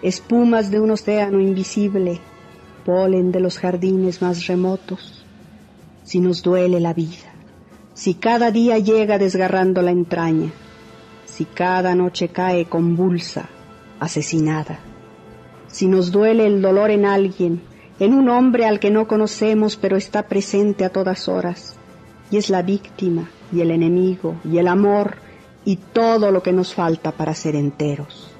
espumas 0.02 0.70
de 0.70 0.82
un 0.82 0.92
océano 0.92 1.40
invisible, 1.40 2.20
polen 2.86 3.32
de 3.32 3.40
los 3.40 3.58
jardines 3.58 4.22
más 4.22 4.46
remotos? 4.46 5.26
Si 6.04 6.20
nos 6.20 6.44
duele 6.44 6.82
la 6.82 6.94
vida, 6.94 7.32
si 7.94 8.16
cada 8.16 8.52
día 8.52 8.78
llega 8.78 9.18
desgarrando 9.20 9.82
la 9.82 9.92
entraña, 9.92 10.52
si 11.24 11.46
cada 11.46 11.96
noche 11.96 12.28
cae 12.28 12.66
convulsa, 12.66 13.48
asesinada, 14.02 14.80
si 15.68 15.88
nos 15.88 16.12
duele 16.12 16.46
el 16.46 16.62
dolor 16.62 16.92
en 16.92 17.06
alguien, 17.06 17.62
en 18.02 18.14
un 18.16 18.28
hombre 18.28 18.66
al 18.66 18.82
que 18.82 18.92
no 18.92 19.08
conocemos 19.08 19.78
pero 19.78 19.96
está 19.96 20.24
presente 20.24 20.84
a 20.84 20.90
todas 20.90 21.30
horas, 21.30 21.78
y 22.30 22.36
es 22.36 22.50
la 22.50 22.64
víctima 22.64 23.30
y 23.54 23.62
el 23.62 23.72
enemigo 23.72 24.36
y 24.44 24.58
el 24.58 24.68
amor, 24.68 25.31
y 25.66 25.76
todo 25.76 26.32
lo 26.32 26.42
que 26.42 26.52
nos 26.52 26.74
falta 26.74 27.12
para 27.12 27.34
ser 27.34 27.56
enteros. 27.56 28.32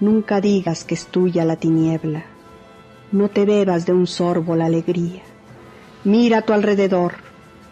Nunca 0.00 0.40
digas 0.40 0.84
que 0.84 0.94
es 0.94 1.06
tuya 1.06 1.44
la 1.44 1.56
tiniebla, 1.56 2.24
no 3.10 3.28
te 3.28 3.44
bebas 3.44 3.86
de 3.86 3.92
un 3.92 4.06
sorbo 4.06 4.54
la 4.54 4.66
alegría. 4.66 5.22
Mira 6.04 6.38
a 6.38 6.42
tu 6.42 6.52
alrededor, 6.52 7.14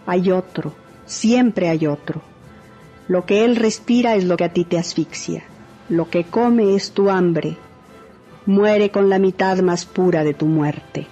hay 0.07 0.31
otro, 0.31 0.73
siempre 1.05 1.69
hay 1.69 1.87
otro. 1.87 2.23
Lo 3.09 3.25
que 3.25 3.45
él 3.45 3.57
respira 3.57 4.17
es 4.17 4.25
lo 4.25 4.37
que 4.37 4.45
a 4.45 4.53
ti 4.53 4.65
te 4.65 4.79
asfixia, 4.79 5.45
lo 5.89 6.11
que 6.11 6.25
come 6.25 6.75
es 6.75 6.93
tu 6.93 7.11
hambre. 7.11 7.57
Muere 8.47 8.91
con 8.91 9.09
la 9.09 9.19
mitad 9.19 9.59
más 9.59 9.85
pura 9.85 10.25
de 10.25 10.35
tu 10.35 10.47
muerte. 10.47 11.07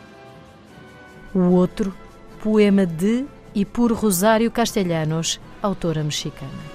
O 1.35 1.59
otro, 1.59 1.93
poema 2.43 2.87
de 2.87 3.27
y 3.55 3.65
por 3.65 4.01
Rosario 4.01 4.53
Castellanos, 4.53 5.41
autora 5.63 6.03
mexicana. 6.03 6.74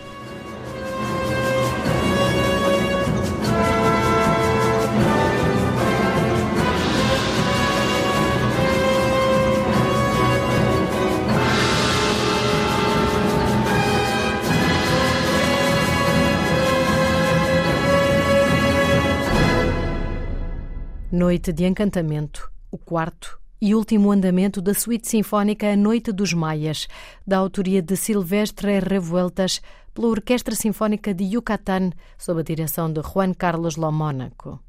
Noite 21.19 21.51
de 21.51 21.65
Encantamento, 21.65 22.49
o 22.71 22.77
quarto 22.77 23.37
e 23.61 23.75
último 23.75 24.09
andamento 24.09 24.61
da 24.61 24.73
suíte 24.73 25.09
sinfónica 25.09 25.69
A 25.69 25.75
Noite 25.75 26.13
dos 26.13 26.31
Maias, 26.31 26.87
da 27.27 27.37
autoria 27.37 27.81
de 27.81 27.97
Silvestre 27.97 28.79
Revueltas, 28.79 29.61
pela 29.93 30.07
Orquestra 30.07 30.55
Sinfónica 30.55 31.13
de 31.13 31.25
Yucatán, 31.25 31.91
sob 32.17 32.39
a 32.39 32.43
direção 32.43 32.89
de 32.89 33.01
Juan 33.01 33.33
Carlos 33.33 33.75
Lomónaco. 33.75 34.63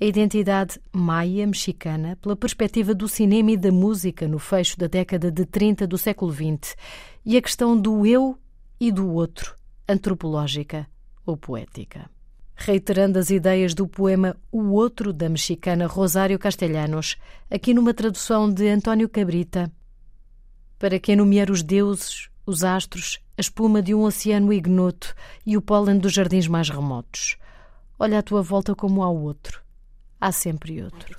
A 0.00 0.04
identidade 0.04 0.78
maia 0.92 1.44
mexicana, 1.44 2.16
pela 2.22 2.36
perspectiva 2.36 2.94
do 2.94 3.08
cinema 3.08 3.50
e 3.50 3.56
da 3.56 3.72
música 3.72 4.28
no 4.28 4.38
fecho 4.38 4.78
da 4.78 4.86
década 4.86 5.28
de 5.28 5.44
30 5.44 5.88
do 5.88 5.98
século 5.98 6.32
XX, 6.32 6.76
e 7.26 7.36
a 7.36 7.42
questão 7.42 7.76
do 7.76 8.06
eu 8.06 8.38
e 8.78 8.92
do 8.92 9.10
outro, 9.10 9.56
antropológica 9.88 10.86
ou 11.26 11.36
poética 11.36 12.08
reiterando 12.54 13.18
as 13.18 13.30
ideias 13.30 13.74
do 13.74 13.86
poema 13.86 14.36
O 14.50 14.70
Outro, 14.72 15.12
da 15.12 15.28
mexicana 15.28 15.86
Rosário 15.86 16.38
Castelhanos, 16.38 17.16
aqui 17.50 17.74
numa 17.74 17.94
tradução 17.94 18.52
de 18.52 18.68
António 18.68 19.08
Cabrita. 19.08 19.70
Para 20.78 20.98
quem 20.98 21.16
nomear 21.16 21.50
os 21.50 21.62
deuses, 21.62 22.28
os 22.44 22.64
astros, 22.64 23.20
a 23.36 23.40
espuma 23.40 23.82
de 23.82 23.94
um 23.94 24.02
oceano 24.02 24.52
ignoto 24.52 25.14
e 25.46 25.56
o 25.56 25.62
pólen 25.62 25.98
dos 25.98 26.12
jardins 26.12 26.46
mais 26.46 26.68
remotos. 26.68 27.36
Olha 27.98 28.18
à 28.18 28.22
tua 28.22 28.42
volta 28.42 28.74
como 28.74 29.02
ao 29.02 29.16
outro. 29.16 29.62
Há 30.20 30.30
sempre 30.30 30.82
outro. 30.82 31.16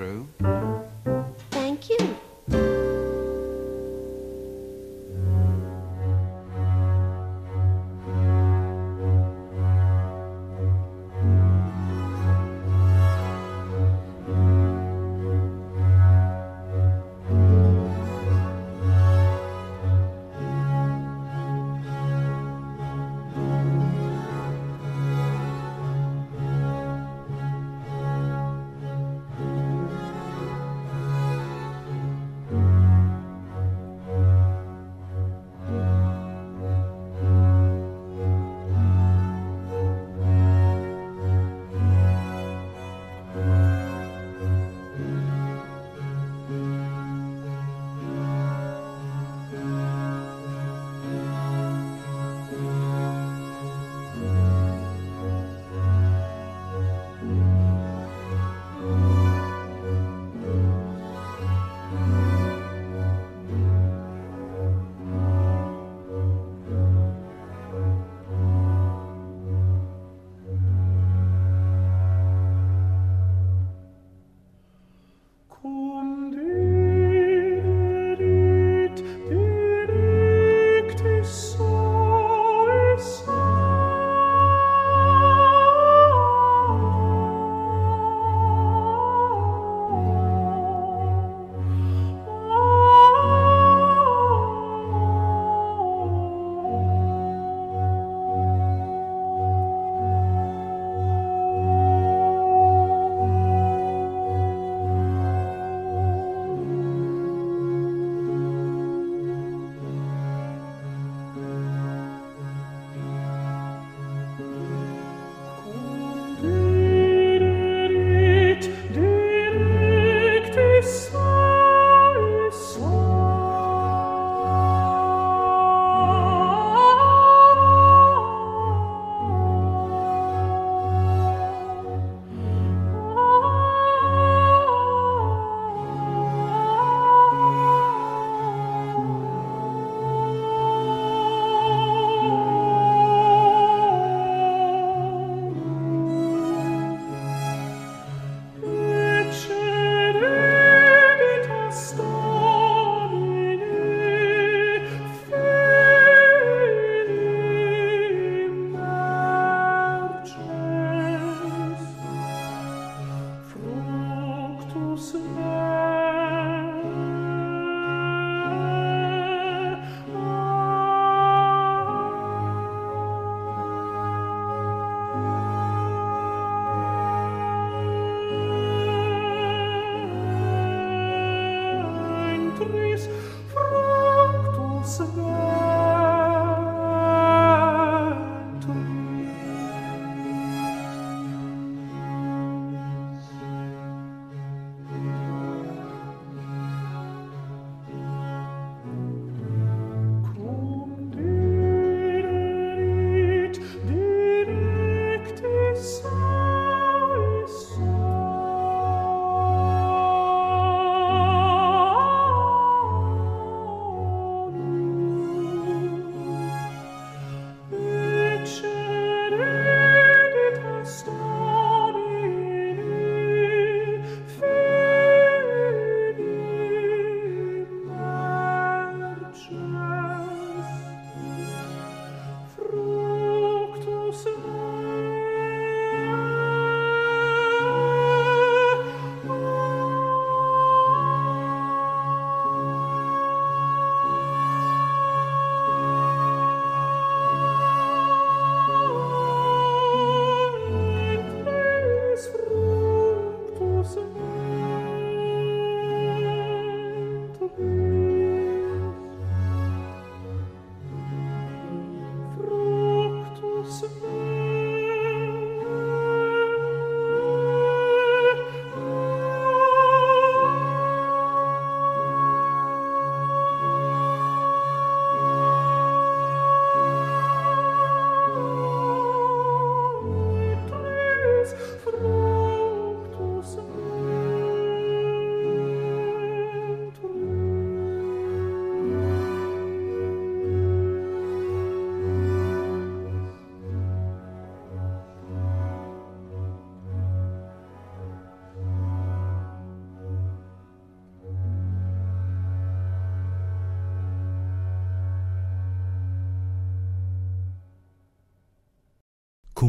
through. 0.00 0.79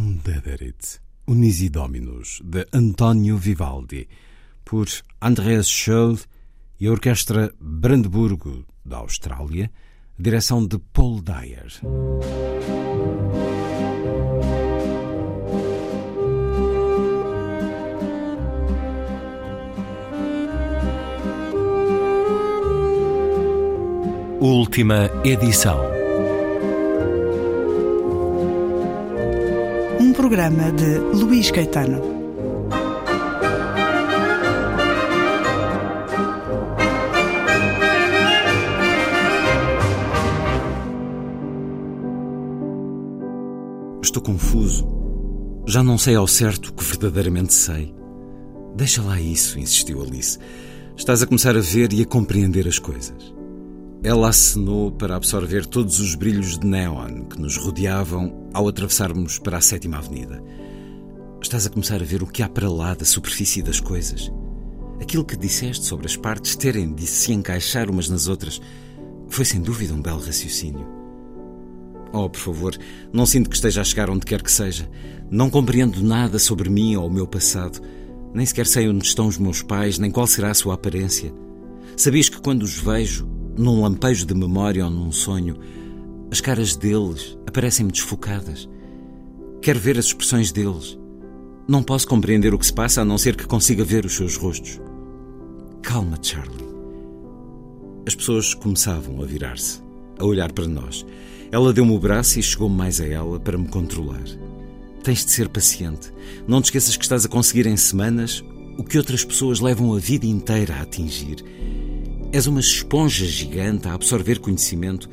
Cum 0.02 0.18
dederit, 0.26 1.00
Unisi 1.28 1.70
Dominus, 1.70 2.42
de 2.44 2.66
António 2.74 3.38
Vivaldi, 3.38 4.08
por 4.66 4.88
Andreas 5.22 5.68
Scholl 5.68 6.18
e 6.80 6.88
a 6.88 6.92
Orquestra 6.92 7.54
Brandeburgo, 7.60 8.66
da 8.84 8.98
Austrália, 8.98 9.70
direção 10.18 10.66
de 10.66 10.80
Paul 10.92 11.22
Dyer. 11.22 11.82
Última 24.40 25.12
edição. 25.24 26.01
Programa 30.22 30.72
de 30.74 31.00
Luís 31.18 31.50
Caetano. 31.50 32.00
Estou 44.04 44.22
confuso. 44.22 44.88
Já 45.68 45.82
não 45.82 45.98
sei 45.98 46.14
ao 46.14 46.28
certo 46.28 46.68
o 46.68 46.74
que 46.74 46.84
verdadeiramente 46.84 47.56
sei. 47.56 47.92
Deixa 48.76 49.02
lá 49.02 49.20
isso, 49.20 49.58
insistiu 49.58 50.04
Alice. 50.04 50.38
Estás 50.96 51.24
a 51.24 51.26
começar 51.26 51.58
a 51.58 51.62
ver 51.62 51.92
e 51.94 52.04
a 52.04 52.06
compreender 52.06 52.68
as 52.68 52.78
coisas. 52.78 53.34
Ela 54.04 54.30
acenou 54.30 54.92
para 54.92 55.16
absorver 55.16 55.66
todos 55.66 56.00
os 56.00 56.14
brilhos 56.14 56.60
de 56.60 56.68
neon 56.68 57.24
que 57.24 57.42
nos 57.42 57.58
rodeavam 57.58 58.41
ao 58.54 58.68
atravessarmos 58.68 59.40
para 59.40 59.58
a 59.58 59.62
sétima 59.62 59.98
avenida. 59.98 60.44
Estás 61.42 61.66
a 61.66 61.70
começar 61.70 62.02
a 62.02 62.06
ver 62.06 62.22
o 62.22 62.28
que 62.28 62.44
há 62.44 62.50
para 62.50 62.70
lá 62.70 62.94
da 62.94 63.06
superfície 63.06 63.62
das 63.62 63.80
coisas. 63.80 64.32
Aquilo 65.02 65.26
que 65.26 65.36
disseste 65.36 65.86
sobre 65.86 66.06
as 66.06 66.16
partes 66.16 66.56
terem 66.56 66.94
de 66.94 67.08
se 67.08 67.34
encaixar 67.34 67.90
umas 67.90 68.08
nas 68.08 68.28
outras 68.28 68.62
foi 69.28 69.46
sem 69.46 69.62
dúvida 69.62 69.94
um 69.94 70.02
belo 70.02 70.20
raciocínio. 70.20 70.86
Oh, 72.14 72.30
por 72.30 72.40
favor, 72.40 72.78
não 73.12 73.26
sinto 73.26 73.50
que 73.50 73.56
esteja 73.56 73.82
a 73.82 73.84
chegar 73.84 74.10
onde 74.10 74.26
quer 74.26 74.44
que 74.44 74.52
seja. 74.52 74.90
Não 75.30 75.50
compreendo 75.50 76.04
nada 76.04 76.38
sobre 76.38 76.70
mim 76.70 76.96
ou 76.96 77.08
o 77.08 77.12
meu 77.12 77.26
passado. 77.26 77.82
Nem 78.34 78.46
sequer 78.46 78.68
sei 78.68 78.90
onde 78.90 79.06
estão 79.06 79.28
os 79.28 79.38
meus 79.38 79.62
pais, 79.62 79.98
nem 79.98 80.12
qual 80.12 80.28
será 80.28 80.52
a 80.52 80.54
sua 80.54 80.74
aparência. 80.74 81.34
Sabias 81.96 82.30
que 82.30 82.42
quando 82.42 82.64
os 82.64 82.78
vejo, 82.78 83.28
num 83.58 83.82
lampejo 83.82 84.26
de 84.26 84.34
memória 84.34 84.84
ou 84.86 84.92
num 84.92 85.12
sonho, 85.12 85.58
as 86.32 86.40
caras 86.40 86.78
deles 86.78 87.38
aparecem-me 87.46 87.92
desfocadas. 87.92 88.70
Quero 89.62 89.80
ver 89.80 90.00
as 90.00 90.06
expressões 90.06 90.52
deles. 90.52 90.98
Não 91.68 91.84
posso 91.84 92.08
compreender 92.08 92.54
o 92.54 92.58
que 92.58 92.66
se 92.66 92.74
passa 92.74 93.02
a 93.02 93.06
não 93.06 93.18
ser 93.18 93.36
que 93.36 93.46
consiga 93.46 93.84
ver 93.84 94.06
os 94.06 94.16
seus 94.16 94.38
rostos. 94.38 94.80
Calma, 95.84 96.18
Charlie. 96.22 96.72
As 98.08 98.16
pessoas 98.16 98.54
começavam 98.54 99.22
a 99.22 99.26
virar-se, 99.26 99.82
a 100.18 100.26
olhar 100.26 100.52
para 100.52 100.68
nós. 100.68 101.06
Ela 101.52 101.74
deu-me 101.74 101.94
o 101.94 102.00
braço 102.00 102.40
e 102.40 102.44
chegou 102.44 102.70
mais 102.70 103.02
a 103.02 103.06
ela 103.06 103.40
para 103.40 103.58
me 103.58 103.68
controlar. 103.68 104.24
Tens 105.04 105.26
de 105.26 105.32
ser 105.32 105.50
paciente. 105.50 106.14
Não 106.48 106.62
te 106.62 106.66
esqueças 106.66 106.96
que 106.96 107.04
estás 107.04 107.26
a 107.26 107.30
conseguir 107.30 107.68
em 107.68 107.76
semanas 107.76 108.44
o 108.78 108.84
que 108.84 108.98
outras 108.98 109.26
pessoas 109.26 109.60
levam 109.60 109.94
a 109.94 110.00
vida 110.00 110.26
inteira 110.26 110.76
a 110.76 110.82
atingir 110.82 111.44
És 112.34 112.48
uma 112.48 112.62
esponja 112.62 113.26
gigante 113.26 113.90
a 113.90 113.94
absorver 113.94 114.40
conhecimento. 114.40 115.10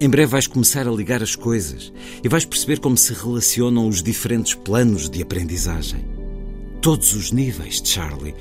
Em 0.00 0.08
breve 0.08 0.30
vais 0.30 0.46
começar 0.46 0.86
a 0.86 0.92
ligar 0.92 1.24
as 1.24 1.34
coisas 1.34 1.92
e 2.22 2.28
vais 2.28 2.44
perceber 2.44 2.78
como 2.78 2.96
se 2.96 3.12
relacionam 3.12 3.88
os 3.88 4.00
diferentes 4.00 4.54
planos 4.54 5.10
de 5.10 5.20
aprendizagem. 5.20 6.04
Todos 6.80 7.14
os 7.14 7.32
níveis, 7.32 7.82
Charlie, 7.84 8.36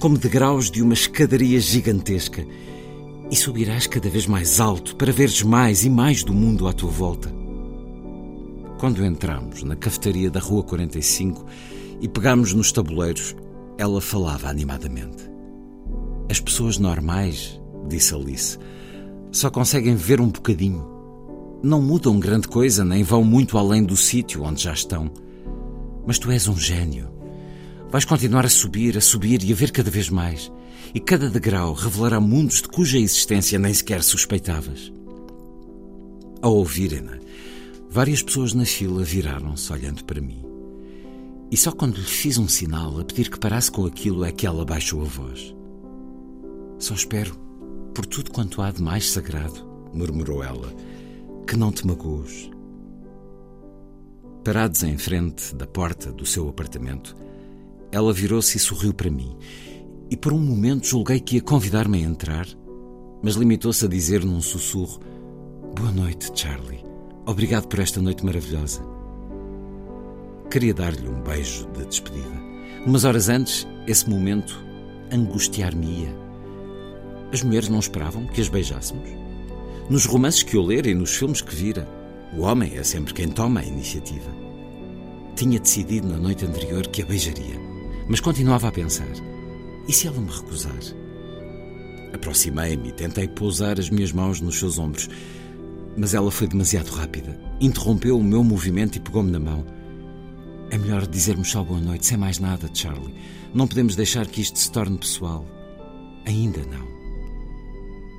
como 0.00 0.18
degraus 0.18 0.68
de 0.68 0.82
uma 0.82 0.94
escadaria 0.94 1.60
gigantesca. 1.60 2.44
E 3.30 3.36
subirás 3.36 3.86
cada 3.86 4.08
vez 4.08 4.26
mais 4.26 4.58
alto 4.58 4.96
para 4.96 5.12
veres 5.12 5.42
mais 5.42 5.84
e 5.84 5.90
mais 5.90 6.24
do 6.24 6.34
mundo 6.34 6.66
à 6.66 6.72
tua 6.72 6.90
volta. 6.90 7.32
Quando 8.78 9.04
entramos 9.04 9.62
na 9.62 9.76
cafetaria 9.76 10.30
da 10.30 10.40
Rua 10.40 10.64
45 10.64 11.46
e 12.00 12.08
pegámos 12.08 12.52
nos 12.52 12.72
tabuleiros, 12.72 13.34
ela 13.78 14.00
falava 14.00 14.48
animadamente. 14.48 15.30
As 16.28 16.40
pessoas 16.40 16.78
normais 16.78 17.60
disse 17.88 18.12
Alice. 18.12 18.58
Só 19.30 19.50
conseguem 19.50 19.94
ver 19.94 20.20
um 20.20 20.28
bocadinho. 20.28 20.95
Não 21.62 21.80
mudam 21.80 22.20
grande 22.20 22.48
coisa, 22.48 22.84
nem 22.84 23.02
vão 23.02 23.24
muito 23.24 23.56
além 23.56 23.82
do 23.82 23.96
sítio 23.96 24.42
onde 24.42 24.62
já 24.62 24.72
estão. 24.72 25.10
Mas 26.06 26.18
tu 26.18 26.30
és 26.30 26.46
um 26.46 26.56
gênio. 26.56 27.08
Vais 27.90 28.04
continuar 28.04 28.44
a 28.44 28.48
subir, 28.48 28.96
a 28.96 29.00
subir 29.00 29.42
e 29.42 29.52
a 29.52 29.56
ver 29.56 29.70
cada 29.70 29.90
vez 29.90 30.08
mais. 30.08 30.52
E 30.94 31.00
cada 31.00 31.28
degrau 31.28 31.72
revelará 31.72 32.20
mundos 32.20 32.62
de 32.62 32.68
cuja 32.68 32.98
existência 32.98 33.58
nem 33.58 33.72
sequer 33.72 34.02
suspeitavas. 34.02 34.92
Ao 36.42 36.54
ouvirem-na, 36.54 37.18
várias 37.88 38.22
pessoas 38.22 38.52
na 38.52 38.64
fila 38.64 39.02
viraram-se 39.02 39.72
olhando 39.72 40.04
para 40.04 40.20
mim. 40.20 40.44
E 41.50 41.56
só 41.56 41.72
quando 41.72 41.96
lhe 41.96 42.02
fiz 42.02 42.38
um 42.38 42.48
sinal 42.48 43.00
a 43.00 43.04
pedir 43.04 43.30
que 43.30 43.38
parasse 43.38 43.70
com 43.70 43.86
aquilo 43.86 44.24
é 44.24 44.32
que 44.32 44.46
ela 44.46 44.64
baixou 44.64 45.00
a 45.00 45.04
voz. 45.04 45.54
Só 46.78 46.94
espero 46.94 47.34
por 47.94 48.04
tudo 48.04 48.30
quanto 48.30 48.60
há 48.60 48.70
de 48.70 48.82
mais 48.82 49.10
sagrado, 49.10 49.66
murmurou 49.94 50.42
ela, 50.42 50.70
que 51.46 51.56
não 51.56 51.70
te 51.70 51.86
magoes. 51.86 52.50
Parados 54.44 54.82
em 54.82 54.98
frente 54.98 55.54
da 55.54 55.66
porta 55.66 56.10
do 56.12 56.26
seu 56.26 56.48
apartamento, 56.48 57.16
ela 57.92 58.12
virou-se 58.12 58.56
e 58.56 58.60
sorriu 58.60 58.92
para 58.92 59.10
mim, 59.10 59.36
e 60.10 60.16
por 60.16 60.32
um 60.32 60.40
momento 60.40 60.86
julguei 60.86 61.20
que 61.20 61.36
ia 61.36 61.40
convidar-me 61.42 61.98
a 61.98 62.06
entrar, 62.06 62.46
mas 63.22 63.34
limitou-se 63.34 63.84
a 63.84 63.88
dizer 63.88 64.24
num 64.24 64.42
sussurro: 64.42 65.00
Boa 65.74 65.92
noite, 65.92 66.32
Charlie. 66.34 66.84
Obrigado 67.26 67.68
por 67.68 67.78
esta 67.78 68.00
noite 68.00 68.24
maravilhosa. 68.24 68.82
Queria 70.50 70.74
dar-lhe 70.74 71.08
um 71.08 71.22
beijo 71.22 71.66
de 71.72 71.86
despedida. 71.86 72.44
Umas 72.84 73.04
horas 73.04 73.28
antes, 73.28 73.66
esse 73.86 74.08
momento 74.08 74.64
angustiar-me-ia. 75.12 76.14
As 77.32 77.42
mulheres 77.42 77.68
não 77.68 77.80
esperavam 77.80 78.26
que 78.26 78.40
as 78.40 78.48
beijássemos? 78.48 79.25
Nos 79.88 80.04
romances 80.04 80.42
que 80.42 80.56
eu 80.56 80.62
ler 80.62 80.84
e 80.86 80.94
nos 80.94 81.14
filmes 81.14 81.40
que 81.40 81.54
vira, 81.54 81.88
o 82.36 82.40
homem 82.40 82.76
é 82.76 82.82
sempre 82.82 83.14
quem 83.14 83.28
toma 83.28 83.60
a 83.60 83.64
iniciativa. 83.64 84.30
Tinha 85.36 85.60
decidido 85.60 86.08
na 86.08 86.16
noite 86.16 86.44
anterior 86.44 86.88
que 86.88 87.02
a 87.02 87.06
beijaria, 87.06 87.56
mas 88.08 88.18
continuava 88.18 88.66
a 88.66 88.72
pensar: 88.72 89.06
e 89.86 89.92
se 89.92 90.08
ela 90.08 90.20
me 90.20 90.30
recusar? 90.30 90.76
Aproximei-me 92.12 92.88
e 92.88 92.92
tentei 92.92 93.28
pousar 93.28 93.78
as 93.78 93.88
minhas 93.88 94.10
mãos 94.10 94.40
nos 94.40 94.58
seus 94.58 94.76
ombros, 94.76 95.08
mas 95.96 96.14
ela 96.14 96.32
foi 96.32 96.48
demasiado 96.48 96.88
rápida. 96.88 97.38
Interrompeu 97.60 98.18
o 98.18 98.24
meu 98.24 98.42
movimento 98.42 98.96
e 98.96 99.00
pegou-me 99.00 99.30
na 99.30 99.38
mão. 99.38 99.64
É 100.70 100.78
melhor 100.78 101.06
dizermos 101.06 101.48
só 101.48 101.62
boa 101.62 101.80
noite, 101.80 102.06
sem 102.06 102.16
mais 102.18 102.40
nada, 102.40 102.68
Charlie. 102.74 103.14
Não 103.54 103.68
podemos 103.68 103.94
deixar 103.94 104.26
que 104.26 104.40
isto 104.40 104.58
se 104.58 104.72
torne 104.72 104.98
pessoal. 104.98 105.46
Ainda 106.26 106.60
não. 106.66 106.95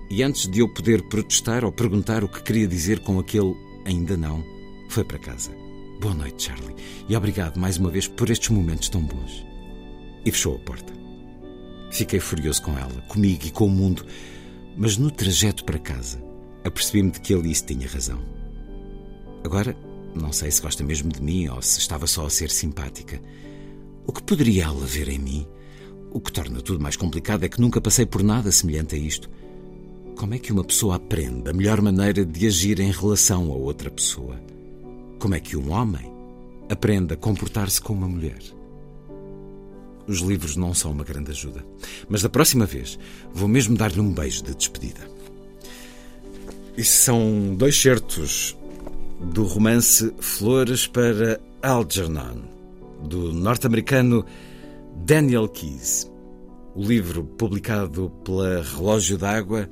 E 0.09 0.23
antes 0.23 0.47
de 0.47 0.59
eu 0.59 0.69
poder 0.69 1.01
protestar 1.09 1.65
ou 1.65 1.71
perguntar 1.71 2.23
o 2.23 2.29
que 2.29 2.41
queria 2.41 2.67
dizer 2.67 2.99
com 2.99 3.19
aquele 3.19 3.53
ainda 3.85 4.15
não, 4.15 4.43
foi 4.89 5.03
para 5.03 5.19
casa. 5.19 5.51
Boa 5.99 6.13
noite, 6.13 6.43
Charlie, 6.43 6.75
e 7.09 7.15
obrigado 7.15 7.57
mais 7.57 7.77
uma 7.77 7.89
vez 7.89 8.07
por 8.07 8.29
estes 8.29 8.49
momentos 8.49 8.87
tão 8.87 9.01
bons. 9.01 9.45
E 10.23 10.31
fechou 10.31 10.55
a 10.55 10.59
porta. 10.59 10.93
Fiquei 11.91 12.19
furioso 12.19 12.61
com 12.61 12.77
ela, 12.77 13.01
comigo 13.07 13.45
e 13.45 13.51
com 13.51 13.65
o 13.65 13.69
mundo, 13.69 14.05
mas 14.77 14.97
no 14.97 15.11
trajeto 15.11 15.65
para 15.65 15.79
casa 15.79 16.23
apercebi-me 16.63 17.11
de 17.11 17.21
que 17.21 17.33
Alice 17.33 17.65
tinha 17.65 17.87
razão. 17.87 18.19
Agora, 19.43 19.75
não 20.13 20.31
sei 20.31 20.51
se 20.51 20.61
gosta 20.61 20.83
mesmo 20.83 21.11
de 21.11 21.21
mim 21.21 21.47
ou 21.47 21.61
se 21.61 21.79
estava 21.79 22.07
só 22.07 22.25
a 22.25 22.29
ser 22.29 22.49
simpática. 22.49 23.21
O 24.05 24.11
que 24.11 24.23
poderia 24.23 24.65
ela 24.65 24.85
ver 24.85 25.09
em 25.09 25.19
mim? 25.19 25.47
O 26.11 26.19
que 26.19 26.31
torna 26.31 26.61
tudo 26.61 26.81
mais 26.81 26.95
complicado 26.95 27.43
é 27.43 27.49
que 27.49 27.61
nunca 27.61 27.81
passei 27.81 28.05
por 28.05 28.23
nada 28.23 28.51
semelhante 28.51 28.95
a 28.95 28.97
isto. 28.97 29.29
Como 30.17 30.33
é 30.33 30.39
que 30.39 30.51
uma 30.51 30.63
pessoa 30.63 30.95
aprende 30.95 31.47
a 31.47 31.53
melhor 31.53 31.79
maneira 31.79 32.25
de 32.25 32.47
agir 32.47 32.79
em 32.79 32.89
relação 32.91 33.51
a 33.51 33.55
outra 33.55 33.91
pessoa? 33.91 34.41
Como 35.19 35.35
é 35.35 35.39
que 35.39 35.55
um 35.55 35.71
homem 35.71 36.11
aprende 36.71 37.13
a 37.13 37.17
comportar-se 37.17 37.79
com 37.79 37.93
uma 37.93 38.07
mulher? 38.07 38.39
Os 40.07 40.21
livros 40.21 40.55
não 40.55 40.73
são 40.73 40.89
uma 40.89 41.03
grande 41.03 41.29
ajuda, 41.29 41.63
mas 42.09 42.23
da 42.23 42.29
próxima 42.29 42.65
vez 42.65 42.97
vou 43.31 43.47
mesmo 43.47 43.77
dar-lhe 43.77 43.99
um 43.99 44.11
beijo 44.11 44.41
de 44.41 44.55
despedida. 44.55 45.07
E 46.75 46.83
são 46.83 47.53
dois 47.55 47.79
certos 47.79 48.57
do 49.21 49.43
romance 49.43 50.11
Flores 50.17 50.87
para 50.87 51.39
Algernon, 51.61 52.41
do 53.03 53.31
norte-americano 53.31 54.25
Daniel 55.05 55.47
Keyes. 55.47 56.11
O 56.73 56.83
livro, 56.83 57.23
publicado 57.23 58.11
pela 58.23 58.63
Relógio 58.63 59.15
d'Água, 59.15 59.69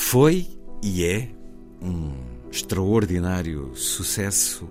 foi 0.00 0.46
e 0.80 1.04
é 1.04 1.28
um 1.82 2.12
extraordinário 2.50 3.72
sucesso 3.74 4.66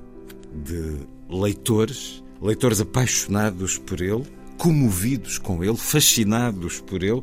de 0.51 1.05
leitores, 1.29 2.23
leitores 2.41 2.79
apaixonados 2.79 3.77
por 3.77 4.01
ele, 4.01 4.23
comovidos 4.57 5.37
com 5.37 5.63
ele, 5.63 5.75
fascinados 5.75 6.79
por 6.79 7.03
ele. 7.03 7.21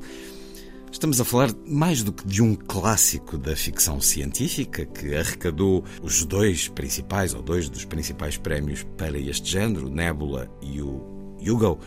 Estamos 0.92 1.18
a 1.18 1.24
falar 1.24 1.50
mais 1.66 2.04
do 2.04 2.12
que 2.12 2.24
de 2.28 2.40
um 2.40 2.54
clássico 2.54 3.36
da 3.36 3.56
ficção 3.56 4.00
científica 4.00 4.84
que 4.84 5.16
arrecadou 5.16 5.82
os 6.00 6.24
dois 6.24 6.68
principais, 6.68 7.34
ou 7.34 7.42
dois 7.42 7.68
dos 7.68 7.84
principais 7.84 8.36
prémios 8.36 8.84
para 8.96 9.18
este 9.18 9.50
género, 9.50 9.88
Nebula 9.88 10.48
e 10.62 10.80
o 10.80 11.36
Hugo, 11.40 11.80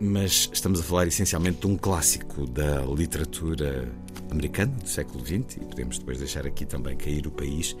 mas 0.00 0.50
estamos 0.52 0.80
a 0.80 0.82
falar 0.82 1.06
essencialmente 1.06 1.60
de 1.60 1.66
um 1.68 1.76
clássico 1.76 2.46
da 2.46 2.80
literatura 2.86 3.92
americana 4.32 4.72
do 4.72 4.88
século 4.88 5.24
XX 5.24 5.58
e 5.60 5.64
podemos 5.64 5.98
depois 5.98 6.18
deixar 6.18 6.46
aqui 6.46 6.64
também 6.64 6.96
cair 6.96 7.26
o 7.26 7.30
país, 7.30 7.76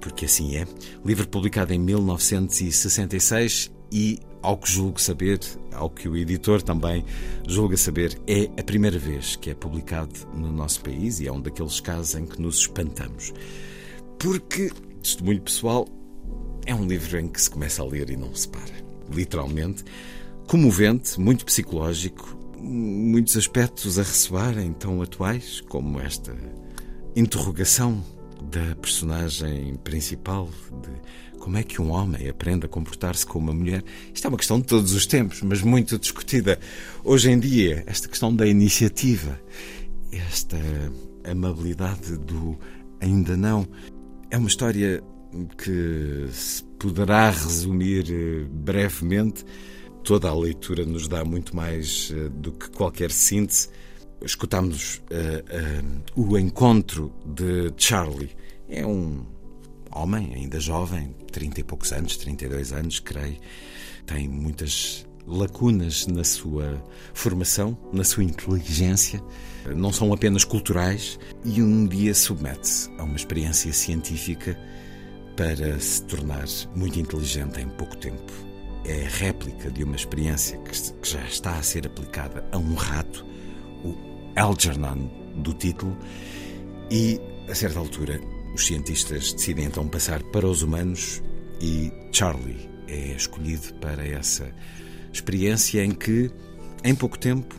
porque 0.00 0.24
assim 0.24 0.56
é. 0.56 0.66
Livro 1.04 1.28
publicado 1.28 1.72
em 1.72 1.78
1966 1.78 3.70
e, 3.92 4.18
ao 4.42 4.58
que 4.58 4.70
julgo 4.70 5.00
saber, 5.00 5.38
ao 5.72 5.88
que 5.88 6.08
o 6.08 6.16
editor 6.16 6.60
também 6.60 7.04
julga 7.46 7.76
saber, 7.76 8.20
é 8.26 8.50
a 8.58 8.64
primeira 8.64 8.98
vez 8.98 9.36
que 9.36 9.50
é 9.50 9.54
publicado 9.54 10.12
no 10.34 10.52
nosso 10.52 10.80
país 10.80 11.20
e 11.20 11.28
é 11.28 11.32
um 11.32 11.40
daqueles 11.40 11.78
casos 11.80 12.14
em 12.16 12.26
que 12.26 12.42
nos 12.42 12.58
espantamos. 12.58 13.32
Porque, 14.18 14.72
testemunho 15.00 15.40
pessoal, 15.40 15.86
é 16.66 16.74
um 16.74 16.86
livro 16.86 17.18
em 17.18 17.28
que 17.28 17.40
se 17.40 17.50
começa 17.50 17.82
a 17.82 17.86
ler 17.86 18.10
e 18.10 18.16
não 18.16 18.34
se 18.34 18.48
para. 18.48 18.84
Literalmente, 19.12 19.84
comovente, 20.48 21.20
muito 21.20 21.44
psicológico, 21.44 22.36
muitos 22.64 23.36
aspectos 23.36 23.98
a 23.98 24.02
ressoarem 24.02 24.72
tão 24.72 25.02
atuais 25.02 25.60
como 25.68 26.00
esta 26.00 26.34
interrogação 27.14 28.02
da 28.50 28.74
personagem 28.76 29.76
principal 29.84 30.48
de 30.82 31.38
como 31.38 31.58
é 31.58 31.62
que 31.62 31.80
um 31.80 31.90
homem 31.90 32.28
aprende 32.28 32.64
a 32.64 32.68
comportar-se 32.68 33.26
como 33.26 33.50
uma 33.50 33.58
mulher. 33.58 33.84
Isto 34.14 34.26
é 34.26 34.28
uma 34.28 34.38
questão 34.38 34.58
de 34.58 34.66
todos 34.66 34.92
os 34.92 35.04
tempos, 35.04 35.42
mas 35.42 35.60
muito 35.60 35.98
discutida 35.98 36.58
hoje 37.04 37.30
em 37.30 37.38
dia. 37.38 37.84
Esta 37.86 38.08
questão 38.08 38.34
da 38.34 38.46
iniciativa, 38.46 39.38
esta 40.10 40.56
amabilidade 41.22 42.16
do 42.16 42.58
ainda 42.98 43.36
não. 43.36 43.68
É 44.30 44.38
uma 44.38 44.48
história 44.48 45.02
que 45.58 46.28
se 46.32 46.64
poderá 46.78 47.30
resumir 47.30 48.06
eh, 48.10 48.46
brevemente 48.50 49.44
toda 50.04 50.28
a 50.28 50.34
leitura 50.34 50.84
nos 50.84 51.08
dá 51.08 51.24
muito 51.24 51.56
mais 51.56 52.10
uh, 52.10 52.28
do 52.30 52.52
que 52.52 52.68
qualquer 52.70 53.10
síntese. 53.10 53.70
Escutámos 54.22 55.02
uh, 55.10 56.20
uh, 56.20 56.28
o 56.28 56.38
encontro 56.38 57.12
de 57.24 57.72
Charlie. 57.76 58.36
É 58.68 58.86
um 58.86 59.24
homem, 59.90 60.34
ainda 60.34 60.60
jovem, 60.60 61.14
30 61.32 61.60
e 61.60 61.64
poucos 61.64 61.92
anos, 61.92 62.16
32 62.18 62.72
anos, 62.72 63.00
creio. 63.00 63.38
Tem 64.06 64.28
muitas 64.28 65.06
lacunas 65.26 66.06
na 66.06 66.22
sua 66.22 66.82
formação, 67.14 67.76
na 67.92 68.04
sua 68.04 68.24
inteligência, 68.24 69.22
não 69.74 69.90
são 69.90 70.12
apenas 70.12 70.44
culturais, 70.44 71.18
e 71.44 71.62
um 71.62 71.86
dia 71.86 72.14
submete-se 72.14 72.90
a 72.98 73.04
uma 73.04 73.16
experiência 73.16 73.72
científica 73.72 74.58
para 75.34 75.80
se 75.80 76.02
tornar 76.02 76.44
muito 76.76 77.00
inteligente 77.00 77.60
em 77.60 77.68
pouco 77.68 77.96
tempo 77.96 78.53
é 78.84 79.06
réplica 79.08 79.70
de 79.70 79.82
uma 79.82 79.96
experiência 79.96 80.58
que 80.58 81.08
já 81.08 81.22
está 81.24 81.56
a 81.56 81.62
ser 81.62 81.86
aplicada 81.86 82.46
a 82.52 82.58
um 82.58 82.74
rato, 82.74 83.24
o 83.82 83.94
Algernon 84.36 85.08
do 85.36 85.54
título, 85.54 85.96
e 86.90 87.20
a 87.48 87.54
certa 87.54 87.78
altura 87.78 88.20
os 88.54 88.66
cientistas 88.66 89.32
decidem 89.32 89.64
então 89.64 89.88
passar 89.88 90.22
para 90.22 90.46
os 90.46 90.62
humanos 90.62 91.22
e 91.60 91.92
Charlie 92.12 92.68
é 92.86 93.12
escolhido 93.12 93.74
para 93.74 94.06
essa 94.06 94.52
experiência 95.12 95.84
em 95.84 95.90
que, 95.90 96.30
em 96.84 96.94
pouco 96.94 97.18
tempo, 97.18 97.56